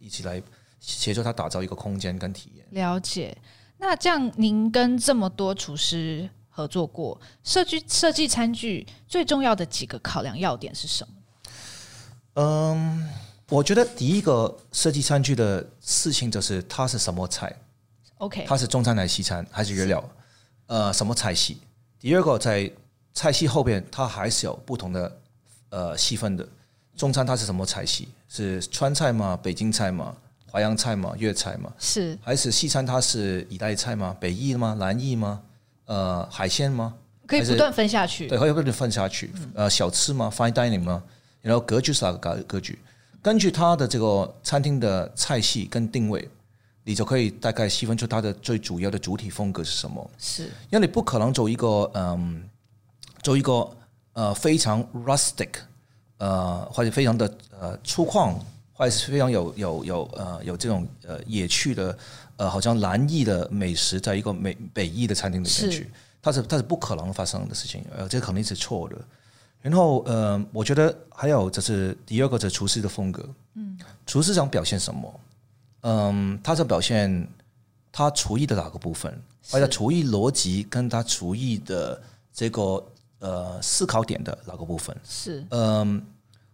[0.08, 0.42] 一起来
[0.80, 2.66] 协助他打造一个空间跟体验。
[2.72, 3.38] 了解。
[3.78, 11.14] 那这样，您跟这么多厨师合作过，设计设计餐具最重要的几个考量要点是什么？
[12.36, 13.10] 嗯，
[13.50, 17.54] 我觉得第一个设计餐具的事情就是它是什么菜
[18.20, 20.04] ，OK，它是中餐还是西餐还是原料，
[20.68, 21.60] 呃，什么菜系？
[22.00, 22.72] 第二个在
[23.14, 25.22] 菜系后边，它还是有不同的
[25.70, 26.48] 呃细分的。
[26.98, 28.10] 中餐它是什么菜系？
[28.28, 29.40] 是川菜吗？
[29.42, 30.14] 北京菜吗？
[30.52, 31.14] 淮扬菜吗？
[31.18, 31.72] 粤菜吗？
[31.78, 32.84] 是还是西餐？
[32.84, 34.18] 它是意大利菜吗？
[34.20, 34.76] 北意吗？
[34.80, 35.42] 南意吗？
[35.86, 36.96] 呃，海鲜吗？
[37.28, 38.28] 可以不断分下去。
[38.28, 39.32] 对，可以不断分下去。
[39.54, 41.04] 呃，小吃吗？Fine dining 吗？
[41.42, 42.80] 然后格局是哪个格格局？
[43.22, 46.28] 根据它的这个餐厅的菜系跟定位，
[46.84, 50.10] 你就可以大概细分出它的最主要的主体风格是什么。
[50.18, 52.50] 是，因为你不可能做一个嗯，
[53.22, 53.70] 做一个
[54.14, 55.50] 呃非常 rustic。
[56.18, 58.34] 呃，或者非常的呃粗犷，
[58.74, 61.98] 或者是非常有有有呃有这种呃野趣的
[62.38, 65.90] 呃，好像南意的美食，在一个美北意的餐厅里面去，是
[66.22, 68.96] 它是它是不可能发生的事情，呃，这肯定是错的。
[69.62, 75.20] 然后呃，我觉得还有就是第二个，就是厨师的风格，嗯，厨师想表现什么？
[75.82, 77.28] 嗯，他想表现
[77.92, 82.02] 他厨艺的哪个部分，或者厨艺逻辑跟他厨艺的
[82.34, 82.84] 这个。
[83.20, 85.44] 呃，思考点的那个部分是？
[85.50, 86.06] 嗯，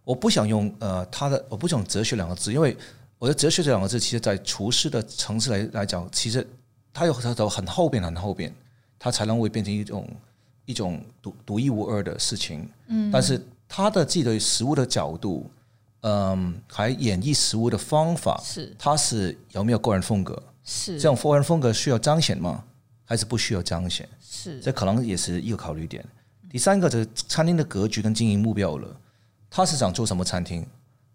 [0.02, 2.76] 我不想用呃他的，我不想哲学两个字，因为
[3.18, 6.46] 我觉得哲学这两个字，其实在厨师的层次来来讲，其实
[6.92, 8.54] 它有它走很后边很后边，
[8.98, 10.08] 它才能会变成一种
[10.64, 12.68] 一种独独一无二的事情。
[12.86, 15.50] 嗯，但是他的自己的食物的角度，
[16.00, 20.42] 嗯，还演绎食物的方法是，他是有没有个人风格？
[20.64, 22.64] 是这种个人风格需要彰显吗？
[23.04, 24.08] 还是不需要彰显？
[24.22, 26.02] 是，这可能也是一个考虑点。
[26.54, 28.88] 第三个就是餐厅的格局跟经营目标了，
[29.50, 30.64] 他是想做什么餐厅？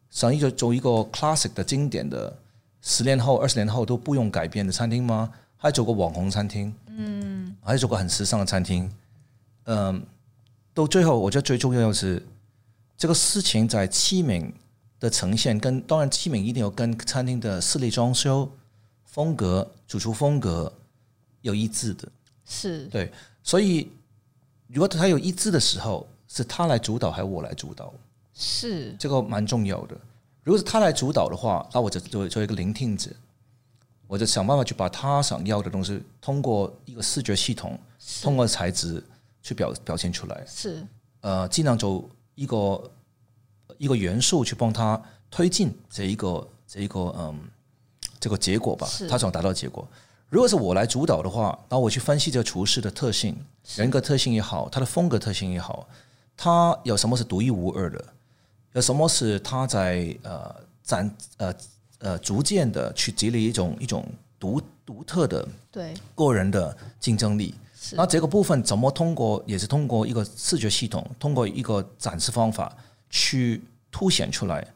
[0.09, 2.37] 想一个做一个 classic 的经典的，
[2.81, 5.31] 十年后、二十年后都不用改变的餐厅吗？
[5.55, 6.73] 还做个网红餐厅？
[6.89, 8.91] 嗯，还是做个很时尚的餐厅？
[9.63, 10.05] 嗯，
[10.73, 12.21] 到最后，我觉得最重要的是
[12.97, 14.51] 这个事情在器皿
[14.99, 18.51] 的呈现，跟当然器皿一定要跟餐厅的室内装修
[19.05, 20.73] 风格、主厨风格
[21.39, 22.09] 有一致的，
[22.43, 23.09] 是对，
[23.41, 23.89] 所以。
[24.71, 27.91] 如果他有一致的时候，是他来主导还是我来主导？
[28.33, 29.97] 是这个蛮重要的。
[30.43, 33.09] 如果是他来主导的话，那我就做做一个聆听者，
[34.07, 37.77] 我就想办法去把他想要的东西，通过一个视觉系统，
[38.21, 39.03] 通过材质
[39.41, 40.43] 去表表现出来。
[40.47, 40.85] 是
[41.21, 42.91] 呃，尽量走一个
[43.77, 47.39] 一个元素去帮他推进这一个这一个嗯
[48.19, 49.87] 这个结果吧，他想达到结果。
[50.29, 53.35] 如果是我来主导的话，那我去分析这个厨师的特性、
[53.75, 55.87] 人格特性也好，他的风格特性也好，
[56.37, 58.05] 他有什么是独一无二的，
[58.73, 61.53] 有什么是他在呃展呃
[61.97, 64.05] 呃逐渐的去积累一种一种
[64.39, 67.55] 独独特的对个人的竞争力。
[67.93, 72.75] 那这个部分怎么通过，也是通过一个视觉系统，通过一个展示方法
[73.09, 74.67] 去凸显出来，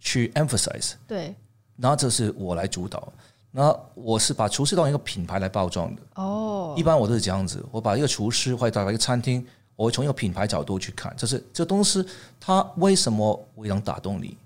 [0.00, 0.92] 去 emphasize。
[1.06, 1.34] 对，
[1.76, 3.12] 那这是我来主导。
[3.54, 12.02] 那我是把厨师当一个品牌来包装的哦，一般我都是这样子，我把一个厨师或者打开一个餐厅，我会从一个品牌角度去看，就是这东西
[12.40, 14.36] 它为什么会能打动你？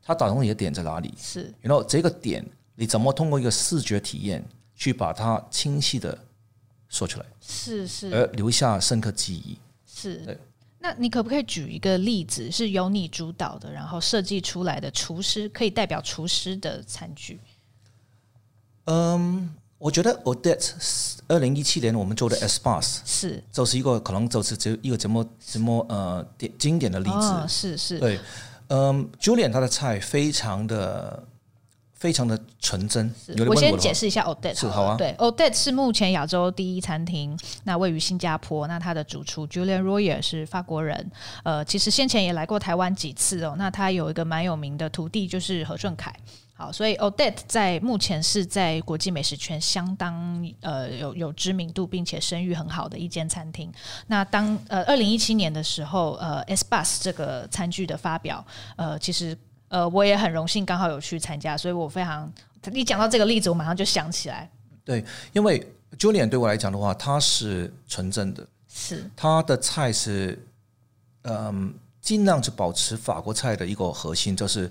[0.00, 1.12] 它打动你的点在哪里？
[1.18, 2.44] 是，然后这个点
[2.76, 4.44] 你怎么通过一个视觉体验
[4.76, 6.16] 去把它清晰的
[6.88, 7.26] 说出来？
[7.40, 9.58] 是是，而留下深刻记忆。
[9.84, 10.38] 是，对。
[10.78, 17.38] 那你可不可以举一个例子，是由你主导的，然后设计出来的厨师可以代表厨师的餐具？
[18.86, 20.72] 嗯，我觉得 Odette
[21.28, 28.18] 二零一七年我们做的 Espace 是，就是一个可能就是这一个怎么怎么呃典经典的例子，哦、是是，对，
[28.68, 31.22] 嗯，Julian 他的菜非常的
[31.94, 33.14] 非常的纯真。
[33.38, 41.10] 我，我先解释一下 Odette 是好啊，对，Odette 是目前亚洲第一餐厅，那位于新加坡，那他的主厨 Julian Royer 是法国人，
[41.44, 46.14] 呃，其实先前也来过台湾几次哦，那他有一个蛮有名的徒弟就是何顺凯。
[46.62, 53.72] 好，所以 Odette 在目前是在国际美食圈相当呃有有知名度，并且声誉很好的一间餐厅。
[54.06, 58.46] 那当呃二零一七年的时候，呃 Espace 这个餐具的发表，
[58.76, 62.32] 呃其实呃我也很荣幸刚好有去参加，所以我非常
[62.72, 64.48] 一讲到这个例子，我马上就想起来。
[64.84, 65.66] 对，因为
[65.98, 70.40] Julian 对我来讲的话，他是纯正的，是他的菜是
[71.22, 74.70] 嗯尽量是保持法国菜的一个核心，就是。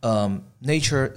[0.00, 1.12] 嗯、um,，Nature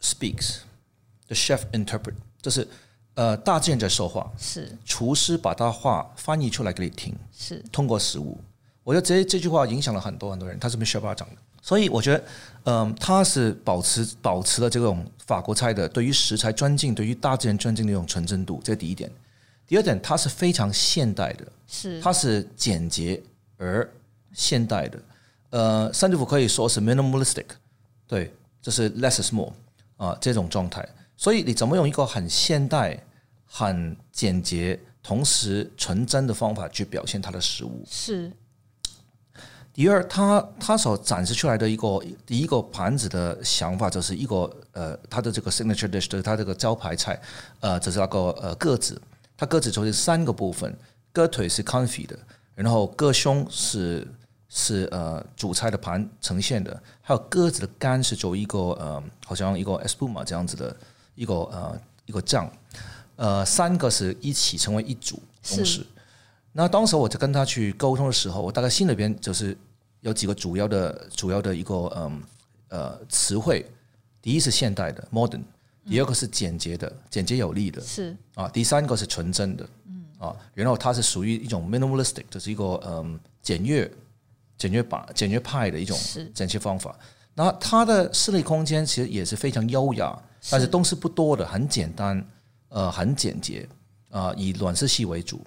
[0.00, 2.66] speaks，the chef interpret，就是
[3.14, 4.70] 呃，大自然在说话，是。
[4.84, 7.62] 厨师把他话翻译出来给你听，是。
[7.72, 8.38] 通过食物。
[8.82, 12.24] 我觉得这这句话影响了很多很多人，他是 Michel 讲的，所以我觉得，
[12.64, 19.10] 嗯，他是保持保持了这种法国菜的对于食材尊敬、对于大自然尊敬的一种纯真度，这是第一点。
[19.66, 22.00] 第二点，它是非常现代的，是。
[22.00, 23.22] 它是简洁
[23.58, 23.88] 而
[24.32, 25.02] 现代的，
[25.50, 27.46] 呃，甚至乎可以说是 minimalistic。
[28.10, 29.52] 对，就是 less is more
[29.96, 30.84] 啊这种状态。
[31.16, 33.00] 所以你怎么用一个很现代、
[33.46, 37.84] 很简洁，同时纯真的方法去表现它的食物？
[37.88, 38.32] 是。
[39.72, 47.18] 第二，他他所展示出来的一个第一个盘子的想法，就是一个呃，他的这个 signature dish，就是他这个招牌菜，
[47.60, 49.00] 呃，就是那个呃鸽子，
[49.36, 50.76] 它鸽子就是三个部分，
[51.12, 52.18] 鸽腿是 confit 的，
[52.56, 54.06] 然后鸽胸是
[54.52, 60.76] 是呃主菜的盘呈现的，还有鸽子的肝是做一个呃，好像一个 espuma 这样子的
[61.14, 62.52] 一个呃一个酱，
[63.14, 65.86] 呃，三个是一起成为一组东西。
[66.52, 69.56] 那当时我在跟他去沟通的时候，我大概心里边就是
[70.00, 72.22] 有几个主要的、主要的一个嗯
[72.70, 73.64] 呃词汇。
[74.20, 75.42] 第一是现代的 modern，
[75.86, 78.16] 第二个是简洁的、简洁有力的，是。
[78.34, 80.04] 啊，第三个是纯真的，嗯。
[80.18, 83.90] 啊，然后它是属于一种 minimalistic，就是一个嗯简约、
[84.60, 85.98] 简约版、简约派的一种
[86.34, 86.94] 剪切方法。
[87.32, 90.14] 那它的室内空间其实也是非常优雅，
[90.50, 92.22] 但是东西不多的，很简单，
[92.68, 93.66] 呃，很简洁
[94.10, 95.40] 啊，以暖色系为主。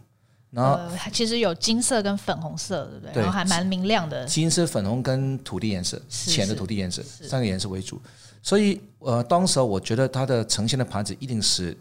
[0.49, 3.13] 然后、呃、其实有金色跟粉红色，对不对？
[3.13, 4.25] 对，然后还蛮明亮的。
[4.25, 8.01] 金色、粉红跟土地颜色，浅的土地颜色，三个颜色为主。
[8.41, 11.77] 所以，呃，当时我觉得它的呈现的盘子一定是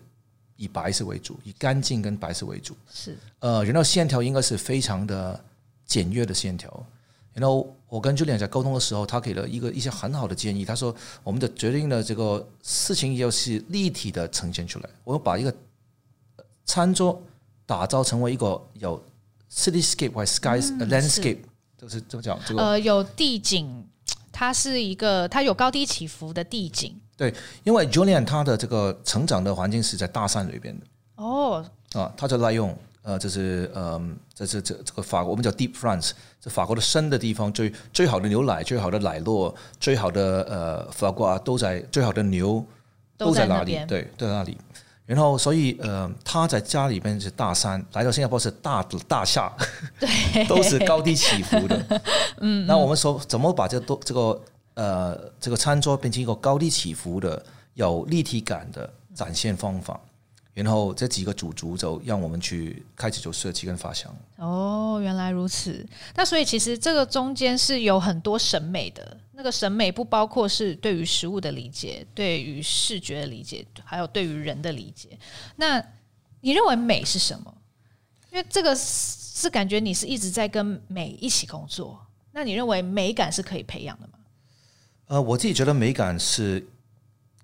[0.57, 2.77] 以白色为主，以干净跟白色为主。
[2.93, 3.17] 是。
[3.39, 5.43] 呃，然后线条应该是非常的
[5.87, 6.87] 简约的线条。
[7.35, 10.65] 然后我跟 Julian 在沟通的时候，他给了一个一些很好的建议。
[10.65, 14.91] 他说，我们的决定的这个事情要是立体的呈现出来。
[15.05, 15.55] 我把一个
[16.65, 17.23] 餐桌。
[17.65, 19.03] 打造成为一个有
[19.51, 21.39] cityscape 或嗯、landscape，
[21.79, 22.39] 就是怎么讲？
[22.47, 23.87] 这个呃，有地景，
[24.31, 26.95] 它是一个它有高低起伏的地景。
[27.17, 30.87] 对，因为 Julian 他的这个成长的环境是在大山里边的。
[31.17, 31.65] 哦。
[31.93, 42.65] 啊，他在滥用呃，就是嗯，这这这这个法国，我们叫 Deep France，这法国的深的地方，最最好的牛奶，最好的奶酪，最好的呃，法国啊都在最好的牛
[43.17, 43.79] 都在哪里？
[43.87, 44.57] 对，都在那里。
[45.05, 49.53] 然后，所以呃，他在家里边是大山，来到新加坡是大大厦，
[49.99, 52.01] 对，都是高低起伏的。
[52.39, 54.41] 嗯，那我们说怎么把这都这个
[54.75, 60.01] 呃这个餐桌变成一个高低起伏的、有立体感的展现方法？
[60.55, 64.15] 然后这几个主族就让我们去开始做设计跟发想。
[64.37, 65.87] 哦，原来如此。
[66.15, 69.17] 那所以其实这个中间是有很多审美的。
[69.33, 75.19] 那个审美不包括是对于食物的理解，对于视觉的理解，还有对于人的理解。
[75.57, 75.83] 那
[76.43, 77.55] 你认为美是什么？
[78.31, 81.99] 因为这个是感觉你是一直在跟美一起工作。
[82.31, 84.19] 那你认为美感是可以培养的吗？
[85.07, 86.67] 呃，我自己觉得美感是。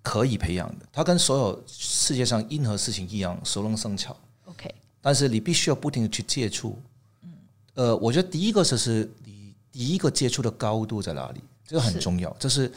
[0.02, 4.16] 可以培养的，它跟所有世界上任何事情一样，熟能生巧。
[4.46, 6.80] OK，但是你必须要不停的去接触。
[7.22, 7.30] 嗯，
[7.74, 12.30] 呃，我觉得第一个就是你第一个接触的高度在哪里，这个很重要。
[12.34, 12.72] 是就是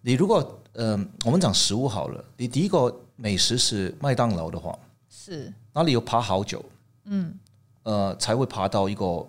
[0.00, 4.76] 你如果嗯、呃，我们讲食物好了，你第一个美食是麦当劳的话，
[5.08, 6.64] 是那里有爬好久，
[7.04, 7.32] 嗯，
[7.84, 9.24] 呃，才会爬到一个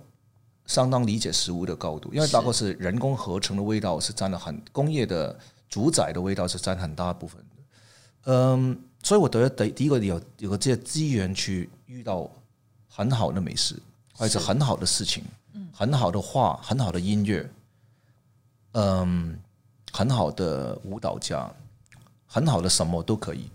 [0.65, 5.37] 相当理解食物的高度，因为大概是人工合成的味道是占了很工业的。
[5.73, 12.29] 主宰的味道是占很大部分的，嗯，所以我觉得第第一个有有个这些资源去遇到
[12.87, 13.75] 很好的美食，
[14.13, 17.49] 或者很好的事情，嗯，很好的画，很好的音乐，
[18.73, 19.35] 嗯，
[19.91, 21.51] 很好的舞蹈家，
[22.27, 23.49] 很好的什么都可以。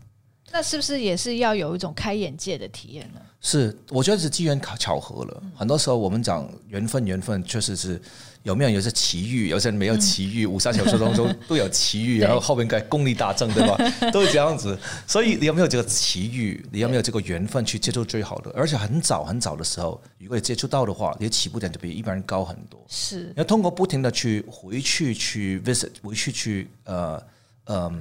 [0.50, 3.20] 那是不是也是要有一种开眼界的体验呢？
[3.40, 5.40] 是，我觉得是机缘巧合了。
[5.54, 8.02] 很多时候我们讲缘分，缘分确实是
[8.42, 10.46] 有没有有些奇遇，有些人没有奇遇。
[10.46, 13.76] 武侠小说当中都有奇遇， 然后后面该功力大增，对吧？
[14.12, 14.78] 都是这样子。
[15.06, 16.64] 所以你有没有这个奇遇？
[16.70, 18.50] 你有没有这个缘分去接触最好的？
[18.54, 22.82] 而且很早很早的时候，如果你接触到的话，你的起步点就比一般人高很多。
[22.88, 27.22] 是，要通过不停的去回去去 visit，回去去呃
[27.64, 27.76] 嗯。
[27.76, 27.92] 呃，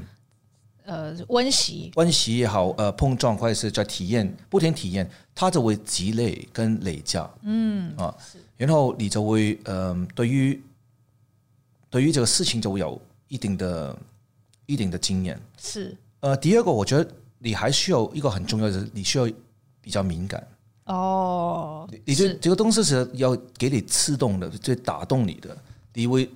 [1.27, 8.15] 温习，温习也好，呃，碰撞或者是在体验，不停体验，它就会积累跟累加，嗯啊，
[8.55, 10.61] 然后你就会，嗯、呃，对于
[11.89, 13.97] 对于这个事情就会有一定的、
[14.65, 15.37] 一定的经验。
[15.57, 19.29] 是，呃，第二个，我觉得你还需要一个很重要的，你需要
[19.81, 20.47] 比较敏感。
[20.85, 25.57] 哦，你这这个东西是要给你刺动的，最打动你的，
[25.93, 26.29] 你会。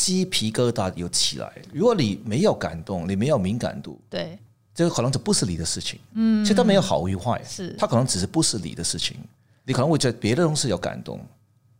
[0.00, 1.52] 鸡皮疙瘩有起来。
[1.74, 4.38] 如果你没有感动，你没有敏感度，对，
[4.74, 6.00] 这个可能就不是你的事情。
[6.14, 9.18] 嗯，其实它没有好与坏，是它可能只是不是你的事情。
[9.62, 11.20] 你可能会觉得别的东西有感动，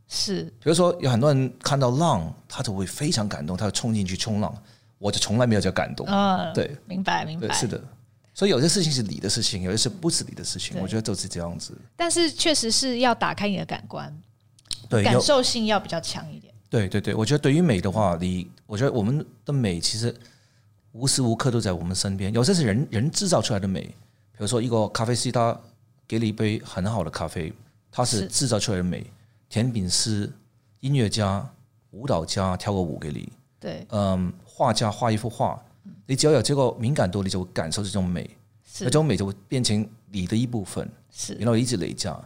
[0.06, 4.54] 是，比如说有很多人看到浪，他就会非常感动，他就冲进去冲浪。
[4.98, 6.06] 我就从来没有叫感动。
[6.06, 7.82] 嗯，对，明白明白，是的。
[8.34, 10.78] 所以有些事情是你的事情，有些是不是你的事情。
[10.78, 11.74] 我觉得都是这样子。
[11.96, 14.14] 但是确实是要打开你的感官，
[14.90, 16.49] 对，感受性要比较强一点。
[16.70, 20.14] 对对对，我觉得对于美的话，你我觉得我们的美其实
[20.92, 22.32] 无时无刻都在我们身边。
[22.32, 25.60] 有些是人人制造出来的美，比如说一个咖啡师，他
[26.06, 27.52] 给你一杯很好的咖啡，
[27.90, 29.04] 他是制造出来的美。
[29.48, 30.30] 甜品师、
[30.78, 31.44] 音乐家、
[31.90, 35.60] 舞蹈家跳个舞给你，对，嗯，画家画一幅画，
[36.06, 38.30] 你只要有这个敏感度，你就会感受这种美，
[38.72, 42.16] 这种美就会变成你的一部分，是，然后一直累加，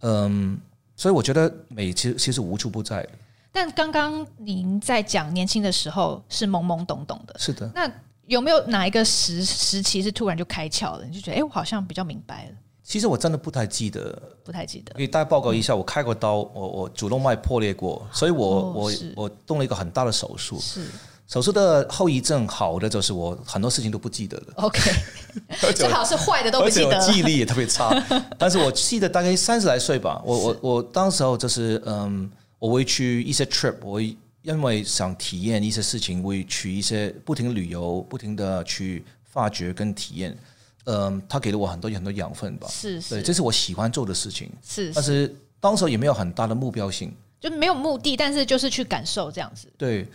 [0.00, 0.60] 嗯，
[0.94, 3.08] 所以我觉得美其实其实无处不在。
[3.52, 7.70] 但刚刚您在讲年轻的时候是懵懵懂懂的，是的。
[7.74, 7.90] 那
[8.26, 11.04] 有没有哪一个时时期是突然就开窍了？
[11.04, 12.50] 你就觉得，哎，我好像比较明白了。
[12.84, 14.94] 其实我真的不太记得，不太记得。
[14.94, 20.58] 给大家报告一下，我开过刀，我我主动脉破裂过，所以我、哦、我我动了一个很大的手术。
[20.60, 20.86] 是
[21.26, 24.46] 手术的后遗症，好的就是我很多事情都不记得了。
[24.56, 24.80] OK，
[25.76, 26.96] 最好是坏的都不记得。
[26.96, 27.90] 而且我记忆力也特别差，
[28.38, 30.22] 但是我记得大概三十来岁吧。
[30.24, 40.36] 我我我当时候就是嗯，我会去一些 trip，我会因为想体验一些事情，会去一些不停旅游，不停的去发掘跟体验。
[40.84, 49.70] 嗯，他给了我很多很多养分吧，是是，对，这是我喜欢做的事情，是，是，但是当时也没有很大的目标性，就没有目的，但是就是去感受这样子。
[49.76, 50.08] 对，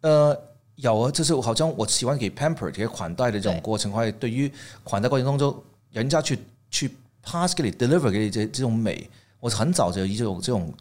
[0.00, 0.36] 呃，
[0.74, 4.50] 有啊，就是好像我喜欢给 pamper 给款待的这种过程，或者对于
[4.82, 6.36] 款待过程当中，人家去
[6.72, 6.90] 去
[7.22, 10.74] pass 给你 deliver 给你这这种美，我是很早就有这种这种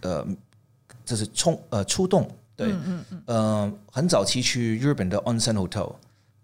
[0.00, 0.26] 呃，
[1.06, 5.94] 就是冲呃出动，对，嗯嗯嗯，呃，很早期去日本的 onsen hotel，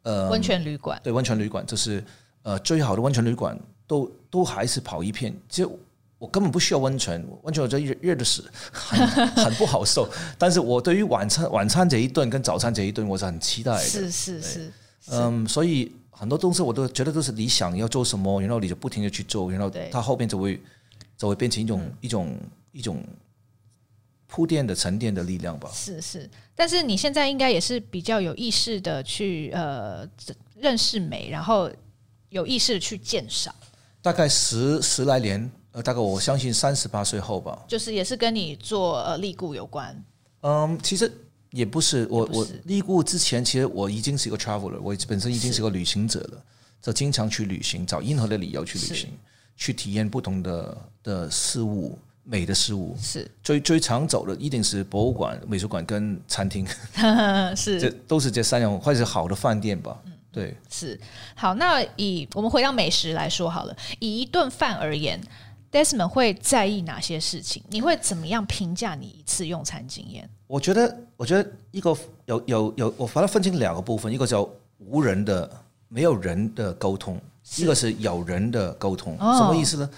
[0.04, 2.02] 呃，温泉旅馆，对，温泉旅馆就是。
[2.44, 3.56] 呃，最好的温泉旅馆
[3.86, 5.68] 都都还是跑一片，其实
[6.18, 10.10] 我根本不需要温泉，温泉我觉得热热的死，很很不好受。
[10.36, 13.78] 但是我对于晚餐晚餐这一顿跟早餐这一顿，我是很期待的。
[13.78, 14.72] 是是是，
[15.12, 20.60] 嗯，所以很多东西我都觉得都是你想要做什么，然后你就不停的去做，然后它后边就会
[21.16, 22.36] 就会变成一种、嗯、一种
[22.72, 23.04] 一种
[24.32, 25.70] 铺垫的沉淀的力量吧。
[25.72, 30.08] 是是，但是你现在应该也是比较有意识的去呃
[30.56, 31.70] 认识美，然后。
[32.32, 33.54] 有意识的去鉴赏，
[34.00, 39.94] 大概十十来年，呃，大概我相信三十八岁后吧，就是也是跟你做呃立故有关。
[40.40, 41.12] 嗯，其实
[41.50, 46.42] 也不是，我我立故之前，其实我已经是一个 traveler，我本身已经是个旅行者了，
[46.80, 49.10] 就经常去旅行，找任何的理由去旅行，
[49.58, 52.96] 去体验不同的的事物，美的事物。
[53.00, 56.66] 是最最常走的一定是博物馆、美术馆跟餐厅，
[57.56, 59.98] 是这都是这三样，或者是好的饭店吧。
[60.04, 60.98] 嗯对，是
[61.34, 61.52] 好。
[61.56, 65.20] 那以我们回到美食来说好了，以一顿饭而言
[65.70, 67.62] ，Desmond 会在意哪些事情？
[67.68, 70.26] 你会怎么样评价你一次用餐经验？
[70.46, 71.94] 我觉得，我觉得一个
[72.24, 74.48] 有有有，我把它分成两个部分，一个叫
[74.78, 75.50] 无人的、
[75.88, 77.20] 没有人的沟通，
[77.58, 79.14] 一个是有人的沟通。
[79.20, 79.90] 哦、什么意思呢？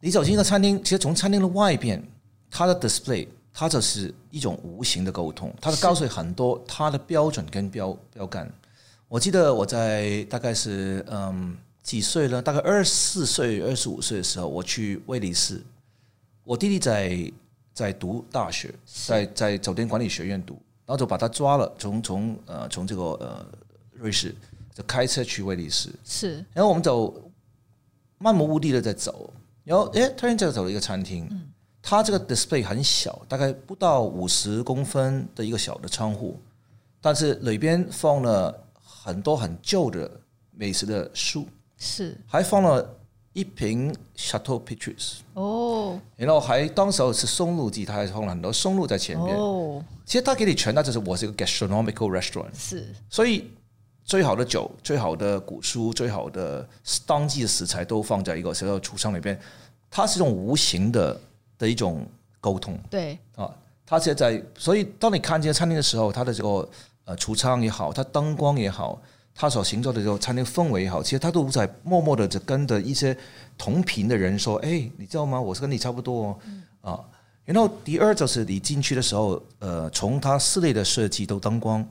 [0.00, 2.02] 你走进一个餐厅，其实从餐厅的外边，
[2.50, 8.52] 它的 display，它就是一种无形的沟通，它的告诉你很多它的标准跟标标杆。
[9.08, 12.42] 我记得我在大概是嗯几岁呢？
[12.42, 15.62] 大概二十四岁、二十五岁的时候，我去威尼斯。
[16.42, 17.32] 我弟弟在
[17.72, 18.74] 在读大学，
[19.06, 23.46] 在在酒店管理学院读，然后就把他抓了，从从呃从这个呃
[23.92, 24.34] 瑞士
[24.74, 25.90] 就开车去威尼斯。
[26.04, 27.14] 是，然后我们走
[28.18, 29.32] 漫无目的的在走，
[29.66, 31.28] 然后诶，突然间走了一个餐厅。
[31.30, 31.42] 嗯，
[31.82, 36.40] 它这个 display 很小，大概不到五十公分的一个小的窗户，
[37.02, 38.62] 但是里边放了。
[39.08, 40.10] 很多很旧的
[40.50, 41.46] 美食的书。
[41.78, 42.96] 是，还放了
[43.32, 49.36] 一瓶 Chateau Pictures 哦，然后还当时候是松露鸡，他还放了很多松露在前面。
[49.36, 49.80] 哦。
[50.04, 53.48] 其实他给你传达就是我是一个 gastronomical restaurant，是，所以
[54.06, 56.66] 最好的酒、最好的古书、最好的
[57.04, 59.38] 当季的食材都放在一个小小的橱窗里边，
[59.90, 61.20] 它是一种无形的
[61.58, 62.06] 的一种
[62.40, 62.78] 沟通。
[62.88, 63.52] 对啊，
[63.84, 66.66] 它现在所以当你看这个餐厅的时候，它的这个。
[67.08, 69.00] 呃，橱窗也好，它灯光也好，
[69.32, 73.16] 它所形成的这个餐厅氛围也好，其实它都在默默的在跟着一些
[73.56, 75.40] 同频的人说：“哎，你知道吗？
[75.40, 76.38] 我是跟你差不多哦。
[76.46, 76.98] 嗯”啊，
[77.44, 81.88] 然后第二就是你进去的时候，呃，从它室内的设计到灯光，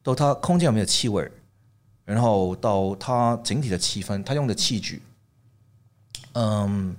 [0.00, 1.28] 到它空间有没有气味，
[2.06, 5.02] 然后到它整体的气氛，它用的器具，
[6.32, 6.96] 嗯，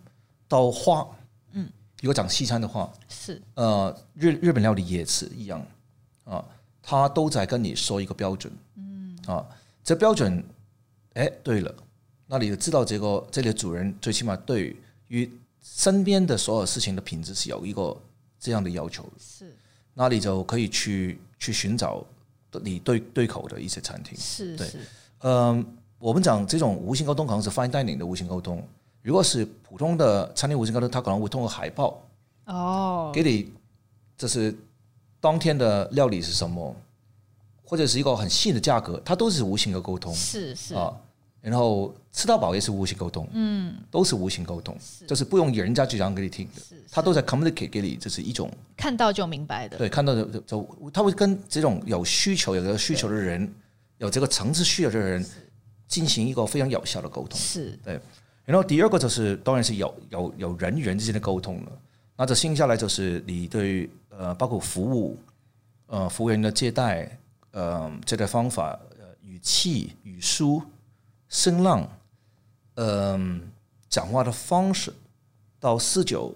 [0.48, 1.08] 到花，
[1.54, 1.68] 嗯，
[2.02, 3.42] 如果讲西餐的话，是。
[3.56, 5.66] 呃，日日本料理也是一样
[6.26, 6.46] 啊。
[6.84, 9.18] 他都在跟你说一个标准，嗯。
[9.26, 9.46] 啊，
[9.84, 10.44] 这标准，
[11.14, 11.74] 哎，对了，
[12.28, 14.76] 那你就知道这个这里的主人最起码对
[15.08, 15.32] 于
[15.62, 17.98] 身边的所有事情的品质是有一个
[18.40, 19.56] 这样的要求，是，
[19.94, 22.06] 那你就可以去去寻找
[22.64, 24.80] 你对对口的一些餐厅，是，是，
[25.22, 25.66] 嗯，
[26.00, 28.62] 我们讲这种无形沟通可能是 fine dining 的无形沟通，
[29.02, 32.02] 如果是普通的餐厅无形沟通，它可能会通过海报，
[32.46, 33.52] 哦，给你，
[34.18, 34.56] 这是。
[35.20, 36.74] 当天的料理是什么？
[37.66, 40.14] 或者是一个很细的价格，它都是无形的沟通。
[40.14, 40.96] 是是啊，
[41.50, 49.78] 然后吃到饱也是无形沟通，嗯，都是无形沟通，是就是不用人家去讲给你听的，是他都在 communicate 给你，就是一种看到就明白的。
[49.78, 53.50] 对，看到就就他会跟这种有需求、有这个需求的人，
[53.98, 55.26] 有这个层次需求的人
[55.88, 57.40] 进行一个非常有效的沟通。
[57.40, 58.00] 是对。
[58.44, 61.72] 然后第二个就是，当然是有有有人与人之间的沟通了。
[62.18, 65.18] 那这剩下来就是你对呃，包括服务，
[65.86, 67.10] 呃，服务员的接待。
[67.52, 70.62] 呃，接待方法，呃，语气、语速、
[71.30, 71.88] 声浪，
[72.76, 73.42] 嗯、呃，
[73.90, 74.94] 讲话的方式，
[75.60, 76.34] 到四九，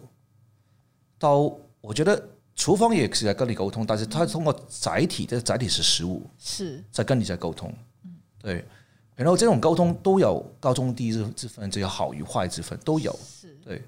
[1.17, 2.21] 到我觉得
[2.55, 7.73] 厨房也是在跟你沟通，但是他通过载体，这载体是食物，是在跟你在沟通，
[8.39, 8.65] 对，
[9.15, 13.81] 然后这种沟通都有高中低之之分，这有好与坏之分都有，是对，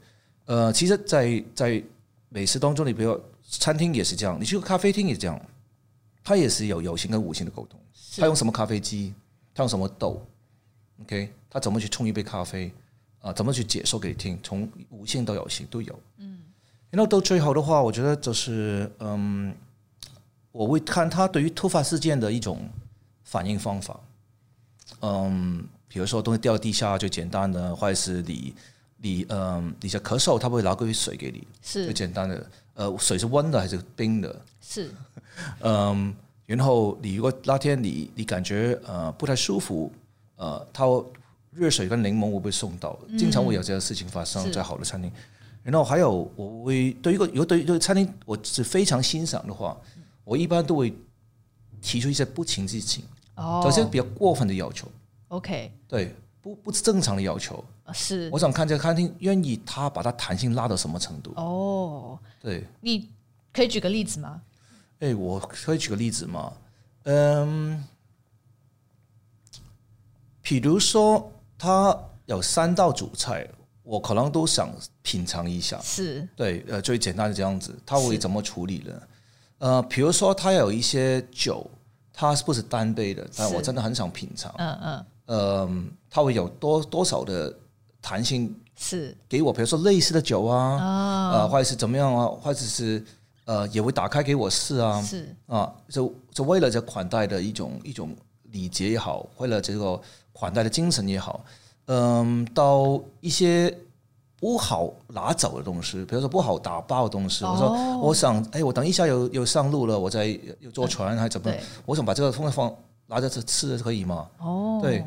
[0.45, 1.83] 呃，其实在，在在
[2.29, 5.39] 美食当中，你比如餐厅也是这样，你去个咖啡厅也是这样。
[6.25, 7.77] 它也是有有形跟无形的沟通。
[8.17, 9.13] 它用什么咖啡机？
[9.53, 10.25] 它用什么豆
[11.03, 12.71] ？OK，他怎么去冲一杯咖啡？
[13.19, 14.37] 啊，怎么去解说给你听？
[14.43, 15.97] 从无性到有性都有。
[16.17, 16.39] 嗯，
[16.89, 19.55] 然后到最后的话，我觉得就是嗯，
[20.51, 22.69] 我会看他对于突发事件的一种
[23.23, 23.97] 反应方法。
[24.99, 28.53] 嗯，比如说东西掉地下最简单的，或者是你
[28.97, 32.45] 你嗯你在咳嗽，他会拿杯水给你，是最简单的。
[32.73, 34.41] 呃，水是温的还是冰的？
[34.59, 34.91] 是。
[35.63, 36.13] 嗯，
[36.45, 39.89] 然后你如果那天你你感觉呃不太舒服，
[40.35, 40.85] 呃，他
[41.51, 42.97] 热水跟柠檬会不会送到？
[43.17, 45.11] 经常会有这样的事情发生在好的餐厅。
[45.61, 49.77] 然后还有我会对一个如果对于对餐厅我是非常欣赏的话，
[50.23, 50.93] 我一般都会
[51.81, 53.03] 提出一些不情之请，
[53.35, 54.87] 哦，有些比较过分的要求。
[55.29, 57.63] OK，对，不不正常的要求。
[57.93, 61.31] 是，我想看这个餐厅愿意他把它弹性拉到什么程度？
[61.35, 63.09] 哦，对，你
[63.53, 64.41] 可以举个例子吗？
[64.99, 66.53] 哎，我可以举个例子吗？
[67.03, 67.83] 嗯，
[70.59, 73.47] 比如说他有三道主菜，
[73.83, 75.79] 我可能都想品尝一下。
[75.81, 79.01] 是，对，呃，最简单的这样子，他会怎么处理呢？
[79.57, 81.69] 呃，比如说他有一些酒，
[82.11, 83.27] 他是不是单杯的？
[83.35, 84.53] 但我真的很想品尝。
[84.57, 85.05] 嗯嗯。
[85.25, 85.69] 呃，
[86.09, 87.53] 他会有多多少的
[88.01, 88.55] 弹性？
[88.75, 93.03] 是，给我，比如说类似的酒啊，啊、哦呃，或者是怎么样啊，或者是。
[93.45, 99.99] 呃，也会打开给我试啊，是啊，就就为了这款待的一种一种礼节也好，为了这个
[100.33, 101.45] 款待的精神也好，
[101.85, 103.73] 嗯，到一些
[104.35, 110.25] 不好拿走的东西，比如说不好打包的东西，哦、我说我想，哎，我等一下又又上路了，我再
[110.59, 111.49] 又坐船还是怎么？
[111.85, 112.75] 我想把这个放放
[113.07, 114.27] 拿着吃吃可以吗？
[114.39, 115.05] 哦，对，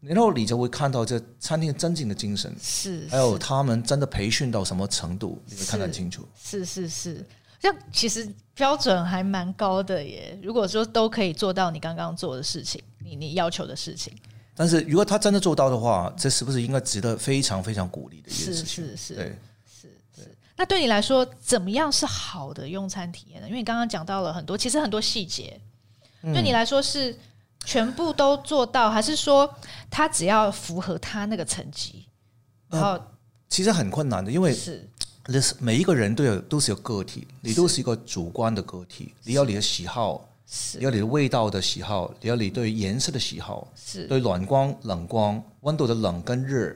[0.00, 6.88] 然后你就会看到这餐厅真正的精神，是，还有他们真的培训到什么程度，你会看得清楚，是是是。
[6.88, 7.26] 是是
[7.60, 10.38] 这样其实标准还蛮高的耶。
[10.40, 14.14] 如果说都可以做到你刚刚做的事情，你你要求的事情，
[14.58, 18.66] 但是如果他真的做到的话，这是不是应该值得非常非常鼓励的一件事情？
[18.66, 20.36] 是是是，对，是是。
[20.56, 23.46] 那对你来说，怎么样是好的用餐体验呢？
[23.46, 25.60] 因为你刚刚讲到了很多，其实很多细节，
[26.20, 27.16] 对你来说是
[27.64, 29.48] 全部都做到，还是说
[29.88, 32.04] 他只要符合他那个层级？
[32.68, 33.08] 然后、呃、
[33.48, 34.84] 其实很困难的，因为是。
[35.60, 39.14] 每一个人都有都是有个体，你都是一个主观的个体。
[39.24, 46.74] 你有你的喜好，是你有你的味道的喜好，你有你对颜色的喜好，是对暖光、冷光、温度的冷跟热、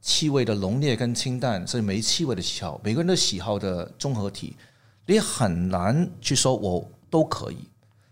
[0.00, 4.56] 气味的浓烈跟清淡，甚至没气味的喜好，每个人的喜好的综合体，
[5.06, 7.58] 你很难去说我都可以。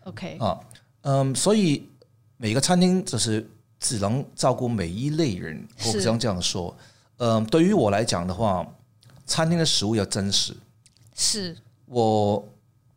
[0.05, 0.61] OK 啊，
[1.03, 1.89] 嗯，所以
[2.37, 3.49] 每个餐厅就是
[3.81, 6.77] 只能照顾每一类人，我只能这样说。
[7.17, 8.67] 嗯，对于我来讲的话。
[9.25, 10.53] 餐厅的食物要真实，
[11.15, 12.45] 是我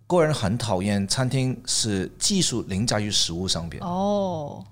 [0.08, 3.82] 个人很讨厌餐厅是技术凌驾于食物上边。
[3.84, 4.64] 哦，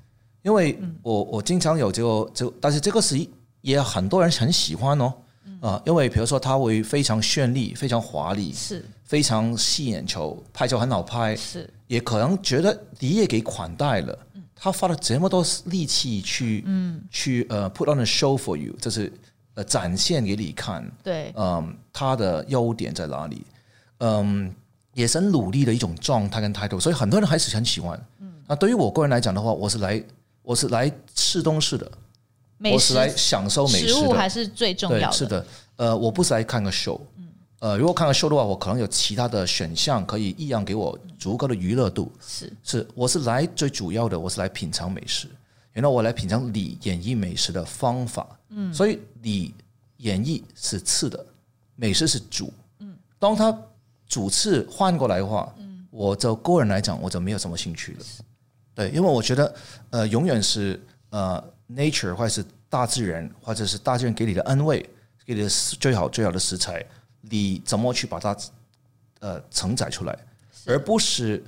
[0.41, 3.27] 因为我我经常有这个就，但是这个是
[3.61, 5.13] 也很多人很喜欢哦，
[5.61, 8.85] 啊，因为比如说它会非常绚丽、非常华丽，是。
[9.03, 11.69] 非常吸眼球，拍照很好拍，是。
[11.87, 14.17] 也可能觉得你也给款待了，
[14.55, 17.01] 他花了这么多力气去嗯。
[17.11, 19.11] 去呃 put on a show for you，就是。
[19.55, 23.45] 呃，展现给你看，对，嗯，他的优点在哪里？
[23.99, 24.51] 嗯，
[24.93, 27.99] 也是很努力的一种状态跟态度，所以很多人还是很喜欢。
[28.19, 30.03] 嗯，那对于我个人来讲的话，我是来，
[30.41, 31.91] 我是来吃东西的，
[32.71, 35.15] 我是来享受美食的，食物还是最重要的。
[35.15, 36.99] 是的，呃，我不是来看个 show。
[37.17, 37.27] 嗯，
[37.59, 42.11] 呃，如果看个 show 的话，我可能有其他的选项可以一样给我足够的娱乐度。
[42.25, 42.53] 是。
[42.63, 45.27] 是，我是来最主要的，我是来品尝美食。
[45.71, 49.51] 然后我来品尝你演绎美食的方法，嗯，所以你
[49.97, 51.25] 演绎是次的，
[51.75, 53.51] 美食是主，嗯，当他
[54.13, 57.99] 主次换过来的话，嗯，我就个人来讲，我就没有什么兴趣了，
[58.75, 59.55] 对，因为我觉得
[59.89, 64.87] 呃，永远是呃，nature 或者是大自然，或者是大自然给你的安慰，
[65.25, 66.85] 给你的最好最好的食材，
[67.21, 68.37] 你怎么去把它
[69.19, 70.15] 呃承载出来，
[70.67, 71.43] 而不是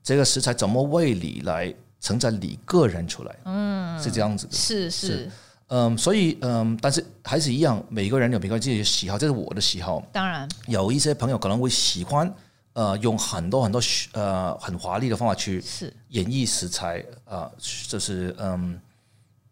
[0.00, 4.88] 这个食材怎么为你来承载你个人出来，嗯，是这样子的，是。
[4.88, 5.28] 是。
[5.74, 10.00] 是嗯，所以嗯，但是还是一样，每个人有每个人自己的喜好，这是我的喜好。
[10.12, 12.32] 当然，有一些朋友可能会喜欢
[12.74, 13.80] 呃，用很多很多
[14.12, 15.62] 呃很华丽的方法去
[16.10, 17.52] 演绎食材啊、呃，
[17.88, 18.80] 就是嗯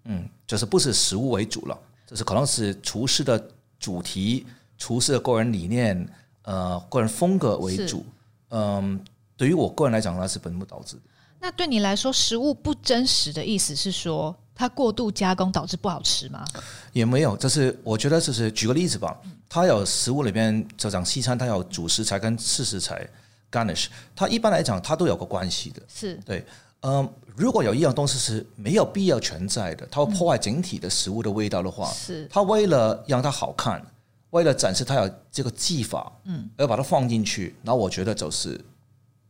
[0.05, 3.49] 嗯，就是不是食物为主了，就是可能是厨师的
[3.81, 4.47] 主题、
[4.79, 6.09] 厨师的个人理念、
[6.43, 8.05] 呃个人风格为主。
[8.51, 9.05] 嗯，
[9.37, 10.97] 对于我个人来讲，那是本末倒置。
[11.41, 14.37] 那对你来说，食物不真实的意思是说？
[14.55, 16.45] 它过度加工导致不好吃吗？
[16.93, 19.19] 也没有，就是我觉得就是举个例子吧。
[19.49, 23.07] 它有食物里边就讲西餐，它有主食材跟次食材
[23.51, 23.87] garnish。
[24.15, 25.83] 它一般来讲，它都有个关系的。
[25.89, 26.45] 是对，
[26.81, 33.85] 嗯，如果有一样东西是没有必要存在的，它会破坏整体的食物的味道的话，是它为了让它好看，
[34.31, 38.59] 为了展示它有这个技法，嗯，而把它放进去，然后我觉得就是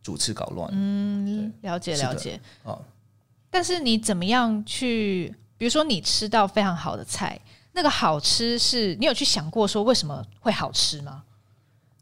[0.02, 0.68] 主次搞乱。
[0.72, 2.78] 嗯，了解了解啊。
[3.52, 5.32] 但是你怎么样去？
[5.58, 7.38] 比如说你吃到非常好的菜，
[7.72, 11.22] 那个好吃是你有去想过说为什么会好吃吗？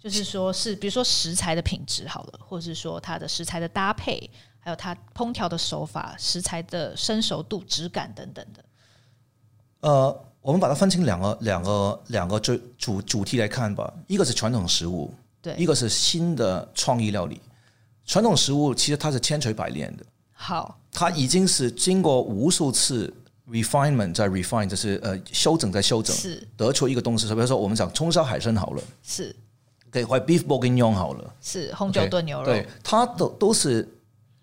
[0.01, 4.31] 就是说是比如说食材的品质好了，或者是说它的食材的搭配，
[4.61, 8.65] 还有它烹调的手法、食材的生熟度、质感等等的。
[9.81, 13.93] 呃，我们把它分成两个、两个、两个主主主题来看吧。
[14.07, 17.41] 一个是传统食物，对；一个是新的创意料理。
[18.07, 20.07] 传统食物其实它是千锤百炼的。
[20.41, 20.79] 好。
[20.91, 23.13] 它已经是经过无数次
[23.49, 27.27] refinement 再 refine，就是呃修整再修整，是得出一个东西。
[27.29, 29.37] 比如说我们讲葱烧海参好了，是
[29.93, 33.87] 给，或 beef bourguignon 好了，是红酒炖牛肉，okay, 对，它都都是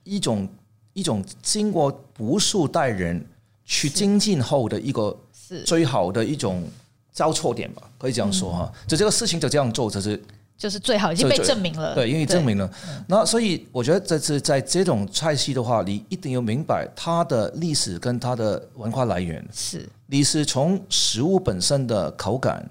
[0.04, 0.48] 一种
[0.94, 3.26] 一种经过无数代人
[3.66, 5.18] 去精进后的一个
[5.66, 6.64] 最好的一种
[7.12, 8.72] 交错点吧，可以这样说哈。
[8.88, 10.22] 就这个事情就这样做，就是。
[10.58, 12.68] 就是最好已经被证明了，对，因为证明了。
[13.08, 19.46] 那所以我觉得这次在这种菜系的话，你一定要明白它的历史跟它的文化来源。
[19.54, 22.68] 是，你是从食物本身的口感、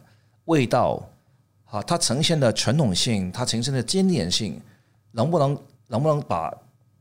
[0.46, 1.00] 味道，
[1.66, 4.60] 啊，它呈现的传统性，它呈现的经典性，
[5.12, 5.56] 能不能
[5.86, 6.52] 能不能把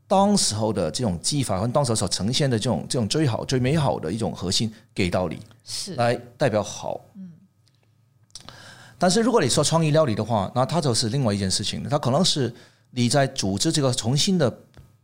[0.06, 7.00] 当时候的这种技法和当时所呈现的这种这种最好最美好的一种核心给到你，是来代表好。
[8.98, 11.82] 但是如果你说创意料理的话，那它就是另外一件事情。
[11.88, 12.52] 它可能是
[12.90, 14.52] 你在组织这个重新的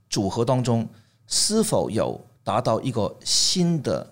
[0.08, 0.88] 组合当中，
[1.26, 4.08] 是否有达到一个新的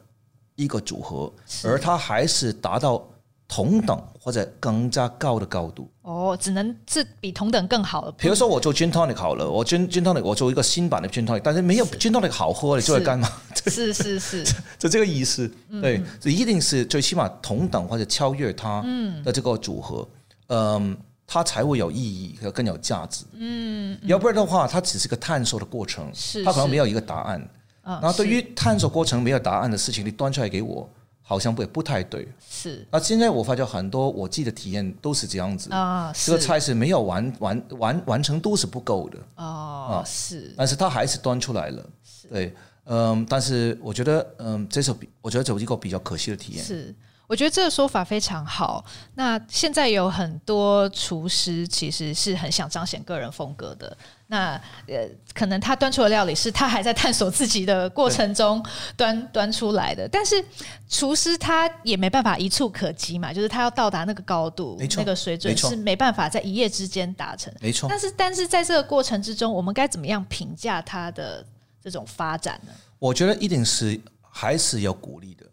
[0.54, 1.32] 一个组合，
[1.64, 3.06] 而它还是达到。
[3.52, 8.12] 同等或者更加高的高度哦，只能是比同等更好的。
[8.12, 13.28] 比如说，我做 Gin Tonic 好了，我 Gin Gin Tonic 我做一个新版的 Gin Tonic，但是没有 Gin Tonic 好喝，你做来干嘛？
[13.66, 14.44] 是 是是，
[14.78, 15.50] 就 这个意思。
[15.82, 18.84] 对，这一定是最起码同等或者超越它
[19.24, 20.08] 的这个组合，
[20.46, 20.96] 嗯，
[21.26, 23.24] 它才会有意义和更有价值。
[23.32, 27.50] 嗯，要不然的话，它只是个探索的过程，是它可能没有一个答案。
[27.82, 30.88] 然后对于探索过程没有答案的事情，你端出来给我。
[31.30, 32.84] 好像不也不太对，是。
[32.90, 35.72] 那现在我发觉很多我自己的体验都是这样子。
[35.72, 39.18] 啊，这个菜是没有完完完完成度是不够的。
[39.36, 40.52] 哦，是。
[40.56, 41.86] 但是它还是端出来了，
[42.28, 42.52] 对，
[42.86, 46.64] 嗯，但是我觉得，嗯，这是比我觉得走一个比较可惜的体验。
[46.64, 46.92] 是，
[47.30, 48.84] 我觉得这个说法非常好。
[49.14, 53.96] 那现在有很多厨师其实是很想彰显个人风格的。
[54.26, 58.60] 那呃，可能他端出的料理是他还在探索自己的过程中
[58.96, 60.44] 端端出来的，但是
[60.88, 67.54] 厨师他也没办法一触可及嘛，就是他要到达那个高度，那个水准是没办法在一夜之间达成。
[67.60, 67.88] 没错。
[67.88, 71.46] 但是，但是在这个过程之中，我们该怎么样评价他的
[71.80, 72.72] 这种发展呢？
[72.98, 75.46] 我觉得一定是还是要鼓励的。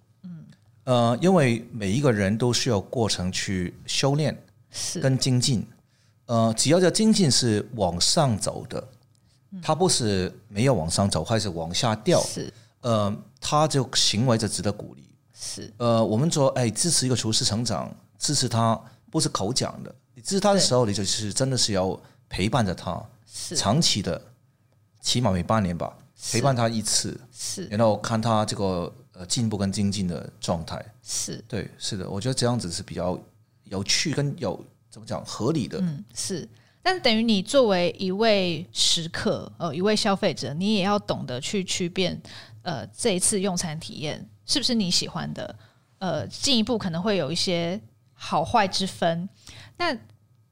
[0.88, 4.36] 嗯，呃，因为每一个人都需要过程去修炼，
[4.72, 5.00] 是。
[5.00, 5.66] 跟精进。
[6.26, 8.86] 呃，只要这精进是往上走的，
[9.62, 12.52] 它不是没有往上走，还是往下掉，是。
[12.82, 15.10] 呃，他就行为就值得鼓励。
[15.34, 15.72] 是。
[15.78, 18.80] 呃，我们说，哎，支持一个厨师成长，支持他
[19.10, 23.56] 不是口讲的，你支持他的时候，你就是真的是要陪伴着他，是。
[23.56, 24.22] 长期的，
[25.02, 25.98] 起码每半年吧，
[26.32, 33.20] 陪伴他一次，是，然后看他这个呃进步跟精进的状态，是对，是的，我觉得这样子是比较
[33.66, 34.64] 有趣跟有。
[34.90, 35.80] 怎么讲合理的？
[35.82, 36.48] 嗯，是，
[36.82, 42.20] 但等于你作为一位食客，呃，一位消费者，你也要懂得去区辨，
[42.64, 45.56] 呃，这一次用餐体验是不是你喜欢的？
[46.00, 47.80] 呃，进一步可能会有一些
[48.14, 49.28] 好坏之分。
[49.78, 49.94] 那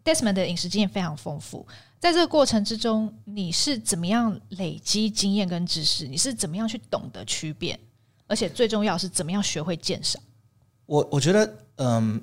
[0.03, 1.66] Desmond 的饮食经验非常丰富，
[1.97, 6.07] 在这个过程之中，你是怎么样累积经验跟知识？
[6.07, 7.80] 你是怎么样去懂得区别？
[8.28, 10.21] 而且最重要是怎么样学会鉴赏？
[10.86, 12.21] 我我觉得，嗯，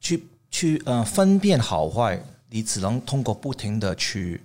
[0.00, 4.40] 去去呃分辨好坏，你只能通过不停的去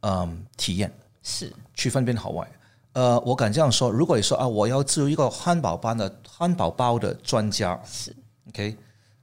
[0.00, 2.48] 嗯体验，是去分辨好坏。
[2.94, 8.14] 呃，我敢这样说，如果你说啊，我要做一个汉堡包的汉堡包的专家，是
[8.48, 8.76] OK。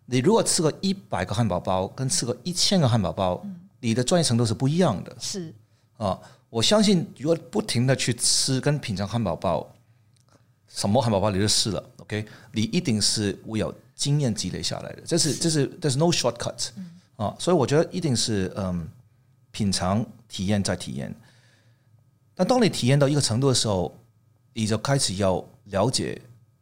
[0.06, 5.16] 你如果吃个一百个汉堡包，跟吃个一千个汉堡包，嗯、你的专业程度是不一样的。
[5.20, 5.54] 是
[5.98, 9.72] 啊，我相信如果不停的去吃跟品尝汉堡包，
[10.80, 15.02] 什么汉堡包你都试了，OK，你一定是会有经验积累下来的。
[15.06, 18.88] 这是这是这是 no shortcut、嗯、啊，所以我觉得一定是嗯
[19.52, 21.14] 品尝、体验再体验。
[22.34, 23.94] 但当你体验到一个程度的时候，
[24.54, 26.22] 你就开始要了解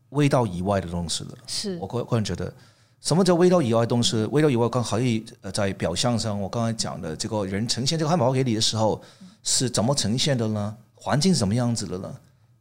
[0.10, 1.38] 味道以外的东西了。
[1.46, 2.52] 是我个个人觉得。
[3.00, 4.18] 什么叫味道以外的东西？
[4.32, 9.00] 味道以外，刚可以在表象上，我刚才讲的这个人呈现这个汉堡包给你的时候，
[9.44, 10.76] 是怎么呈现的呢？
[10.96, 12.12] 环境是什么样子的呢？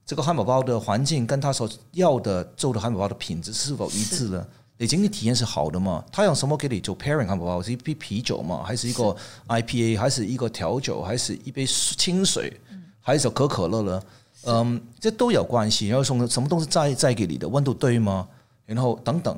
[0.07, 4.47] 这个汉堡包的环境跟他所要的做的汉堡包的品质是否一致呢？
[4.79, 6.05] 你经历体验是好的吗？
[6.13, 7.61] 他用什么给你做 pairing 汉堡包？
[7.61, 8.63] 是一杯啤酒吗？
[8.65, 9.17] 还是一个
[9.49, 9.99] IPA？
[9.99, 11.03] 还是一个调酒？
[11.03, 12.53] 还是一杯清水？
[13.01, 14.03] 还是可可乐呢？
[14.45, 15.89] 嗯，这都有关系。
[15.89, 18.29] 然后从什么东西再再给你的温度对吗？
[18.65, 19.37] 然后等等。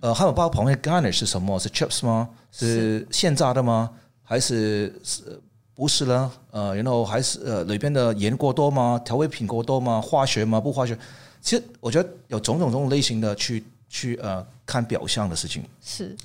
[0.00, 1.56] 呃，汉堡包旁边 garnish 是什么？
[1.60, 2.28] 是 chips 吗？
[2.50, 3.90] 是现炸的吗？
[4.24, 5.40] 还是是
[5.78, 6.32] 不是呢？
[6.50, 9.00] 呃，然后还是呃里边的盐过多吗？
[9.04, 10.00] 调味品过多吗？
[10.00, 10.60] 化学吗？
[10.60, 10.98] 不化学？
[11.40, 15.62] 其实我觉得有种种种类型的去去呃看表象的事情。
[15.80, 16.16] 是。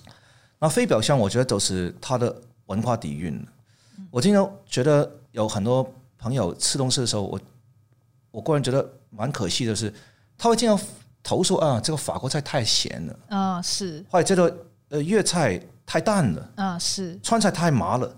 [0.58, 2.36] 那非表象，我觉得都是它的
[2.66, 3.39] 文化底蕴。
[4.10, 5.88] 我经常觉得有很多
[6.18, 7.39] 朋友吃东西的时候，我
[8.32, 9.93] 我个人觉得蛮可惜的是，
[10.36, 10.84] 他会经常。
[11.26, 14.58] 投诉啊，这个法国菜太咸了啊，是，或者这个
[14.89, 18.14] 呃粤菜太淡了啊，是，川菜太麻了，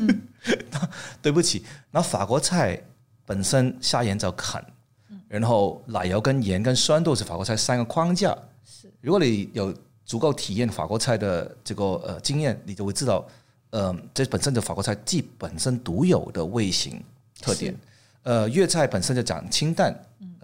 [0.00, 0.22] 嗯、
[1.22, 2.80] 对不起，那法国菜
[3.24, 4.62] 本身下盐就啃，
[5.10, 9.74] 嗯、然后奶油跟盐跟酸度是法国菜三个框架，是，如果你有
[10.04, 13.26] 足够体验法国菜的这个呃经验，你就会知道，
[13.70, 17.02] 嗯、呃，这本身就法国菜既本身独有的味型
[17.40, 17.74] 特点，
[18.22, 19.94] 呃，粤菜本身就讲清淡。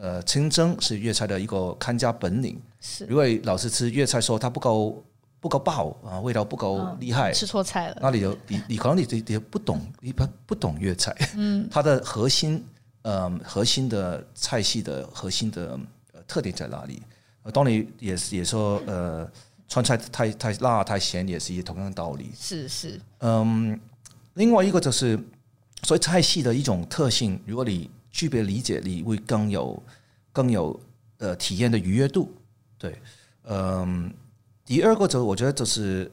[0.02, 2.58] 呃，清蒸是粤菜的一个看家本领。
[2.80, 5.04] 是，如果老是吃粤菜，说它不够
[5.40, 7.98] 不够爆啊，味道不够厉害，哦、吃错菜了。
[8.00, 11.14] 那你就你你可能你你你不懂，你不不懂粤菜。
[11.36, 12.62] 嗯， 它的核心
[13.02, 15.78] 呃核心的菜系的核心的
[16.28, 17.02] 特点在哪里？
[17.54, 19.28] 当你也也说呃
[19.66, 22.30] 川菜太太辣太咸，也是一同样的道理。
[22.38, 23.00] 是是。
[23.20, 23.78] 嗯，
[24.34, 25.18] 另外一个就是
[25.84, 29.82] 所以菜系的一种特性，如果你具备理解，你会更有
[30.32, 30.78] 更有
[31.18, 32.30] 呃体验的愉悦度，
[32.76, 33.00] 对，
[33.44, 34.12] 嗯，
[34.70, 36.08] 第二个就我觉得就是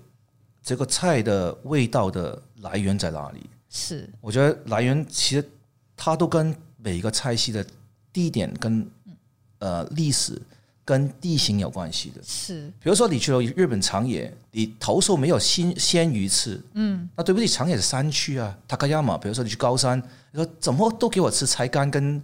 [0.63, 3.47] 这个菜的味道的来源在哪里？
[3.69, 5.47] 是，我觉得来源其实
[5.95, 7.63] 它都跟每一个菜系的
[8.11, 8.89] 地点跟
[9.59, 10.41] 呃历史
[10.83, 12.21] 跟地形有关系的。
[12.23, 20.01] 是，比如说你去了日本长野，你投诉没有新鲜鱼翅，嗯，那对不起，长野是山区啊，塔克亚马，比如说你去高山。
[20.31, 22.19] 你说怎么都给我吃菜干跟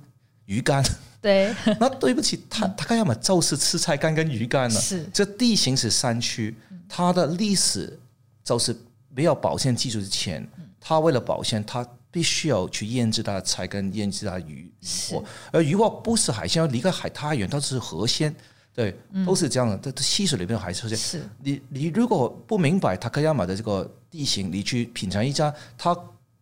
[0.46, 0.84] 鱼干？
[1.24, 4.78] 对， 那对不起，他他干嘛就是吃菜干跟鱼干呢？
[4.78, 6.54] 是，这地形是山区，
[6.90, 7.98] 它的历史
[8.44, 8.76] 就是
[9.08, 10.46] 没有保鲜技术之前，
[10.82, 14.70] 他为了保鲜，他必须要去腌制它的菜跟腌制它的鱼
[15.10, 18.36] 货，而鱼货不是海鲜，要离开海太远，它是河鲜，
[18.76, 18.94] 对，
[19.26, 19.92] 都是这样的。
[19.94, 21.24] 这溪水里面海鲜，是。
[21.42, 25.98] 你你如果不明白塔克亚马的这个地形，你去品尝一家，他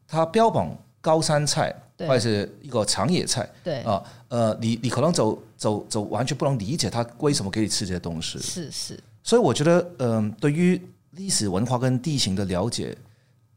[0.07, 0.75] 他标榜。
[1.01, 8.39] 高山菜或者是一个长野菜，对啊，呃，你你可能走走走完全不能理解他为什么给你吃这些东西。
[8.39, 10.79] 是是，所以我觉得，嗯、呃，对于
[11.11, 12.95] 历史文化跟地形的了解，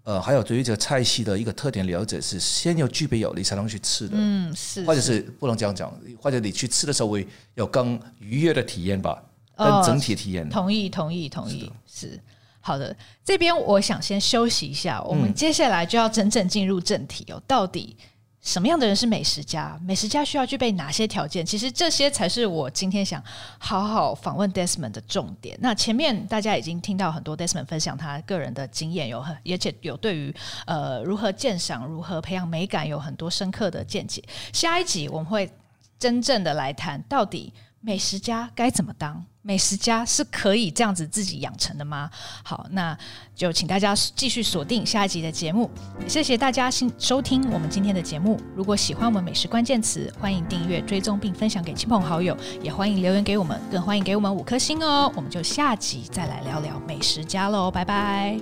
[0.05, 4.15] 呃，还有对于这个菜系的一个特点了解，是先要具备有你才能去吃的。
[4.17, 9.23] 嗯，是，或者是不能这样讲，或者你去吃的时候会有更愉悦的体验吧，
[9.57, 10.49] 跟整体体验。
[10.49, 12.19] 同意，同意，同意，是。
[12.67, 17.39] 好的，这边我想先休息一下，我们接下来就要真正进入正题哦。
[17.47, 17.95] 到底
[18.41, 19.79] 什么样的人是美食家？
[19.85, 21.45] 美食家需要具备哪些条件？
[21.45, 23.23] 其实这些才是我今天想
[23.59, 25.59] 好好访问 Desmond 的重点。
[25.61, 30.35] 那前面大家已经听到很多 Desmond 分享他个人的经验，有很而且有对于
[30.65, 34.25] 呃如何鉴赏、如何培养美感有很多深刻的见解。
[34.55, 35.51] 下一集我们会
[35.99, 39.23] 真正的来谈，到底美食家该怎么当。
[39.47, 42.11] 美食家是可以这样子自己养成的吗？
[42.43, 42.97] 好，那
[43.37, 45.71] 就请大家继续锁定下一集的节目。
[46.09, 48.41] 谢谢大家收听我们今天的节目。
[48.57, 55.13] 如果喜欢我们美食关键词，欢迎订阅、追踪并分享给亲朋好友，也欢迎留言给我们，更欢迎给我们五颗星哦。
[55.15, 58.41] 我们就下集再来聊聊美食家喽，拜拜。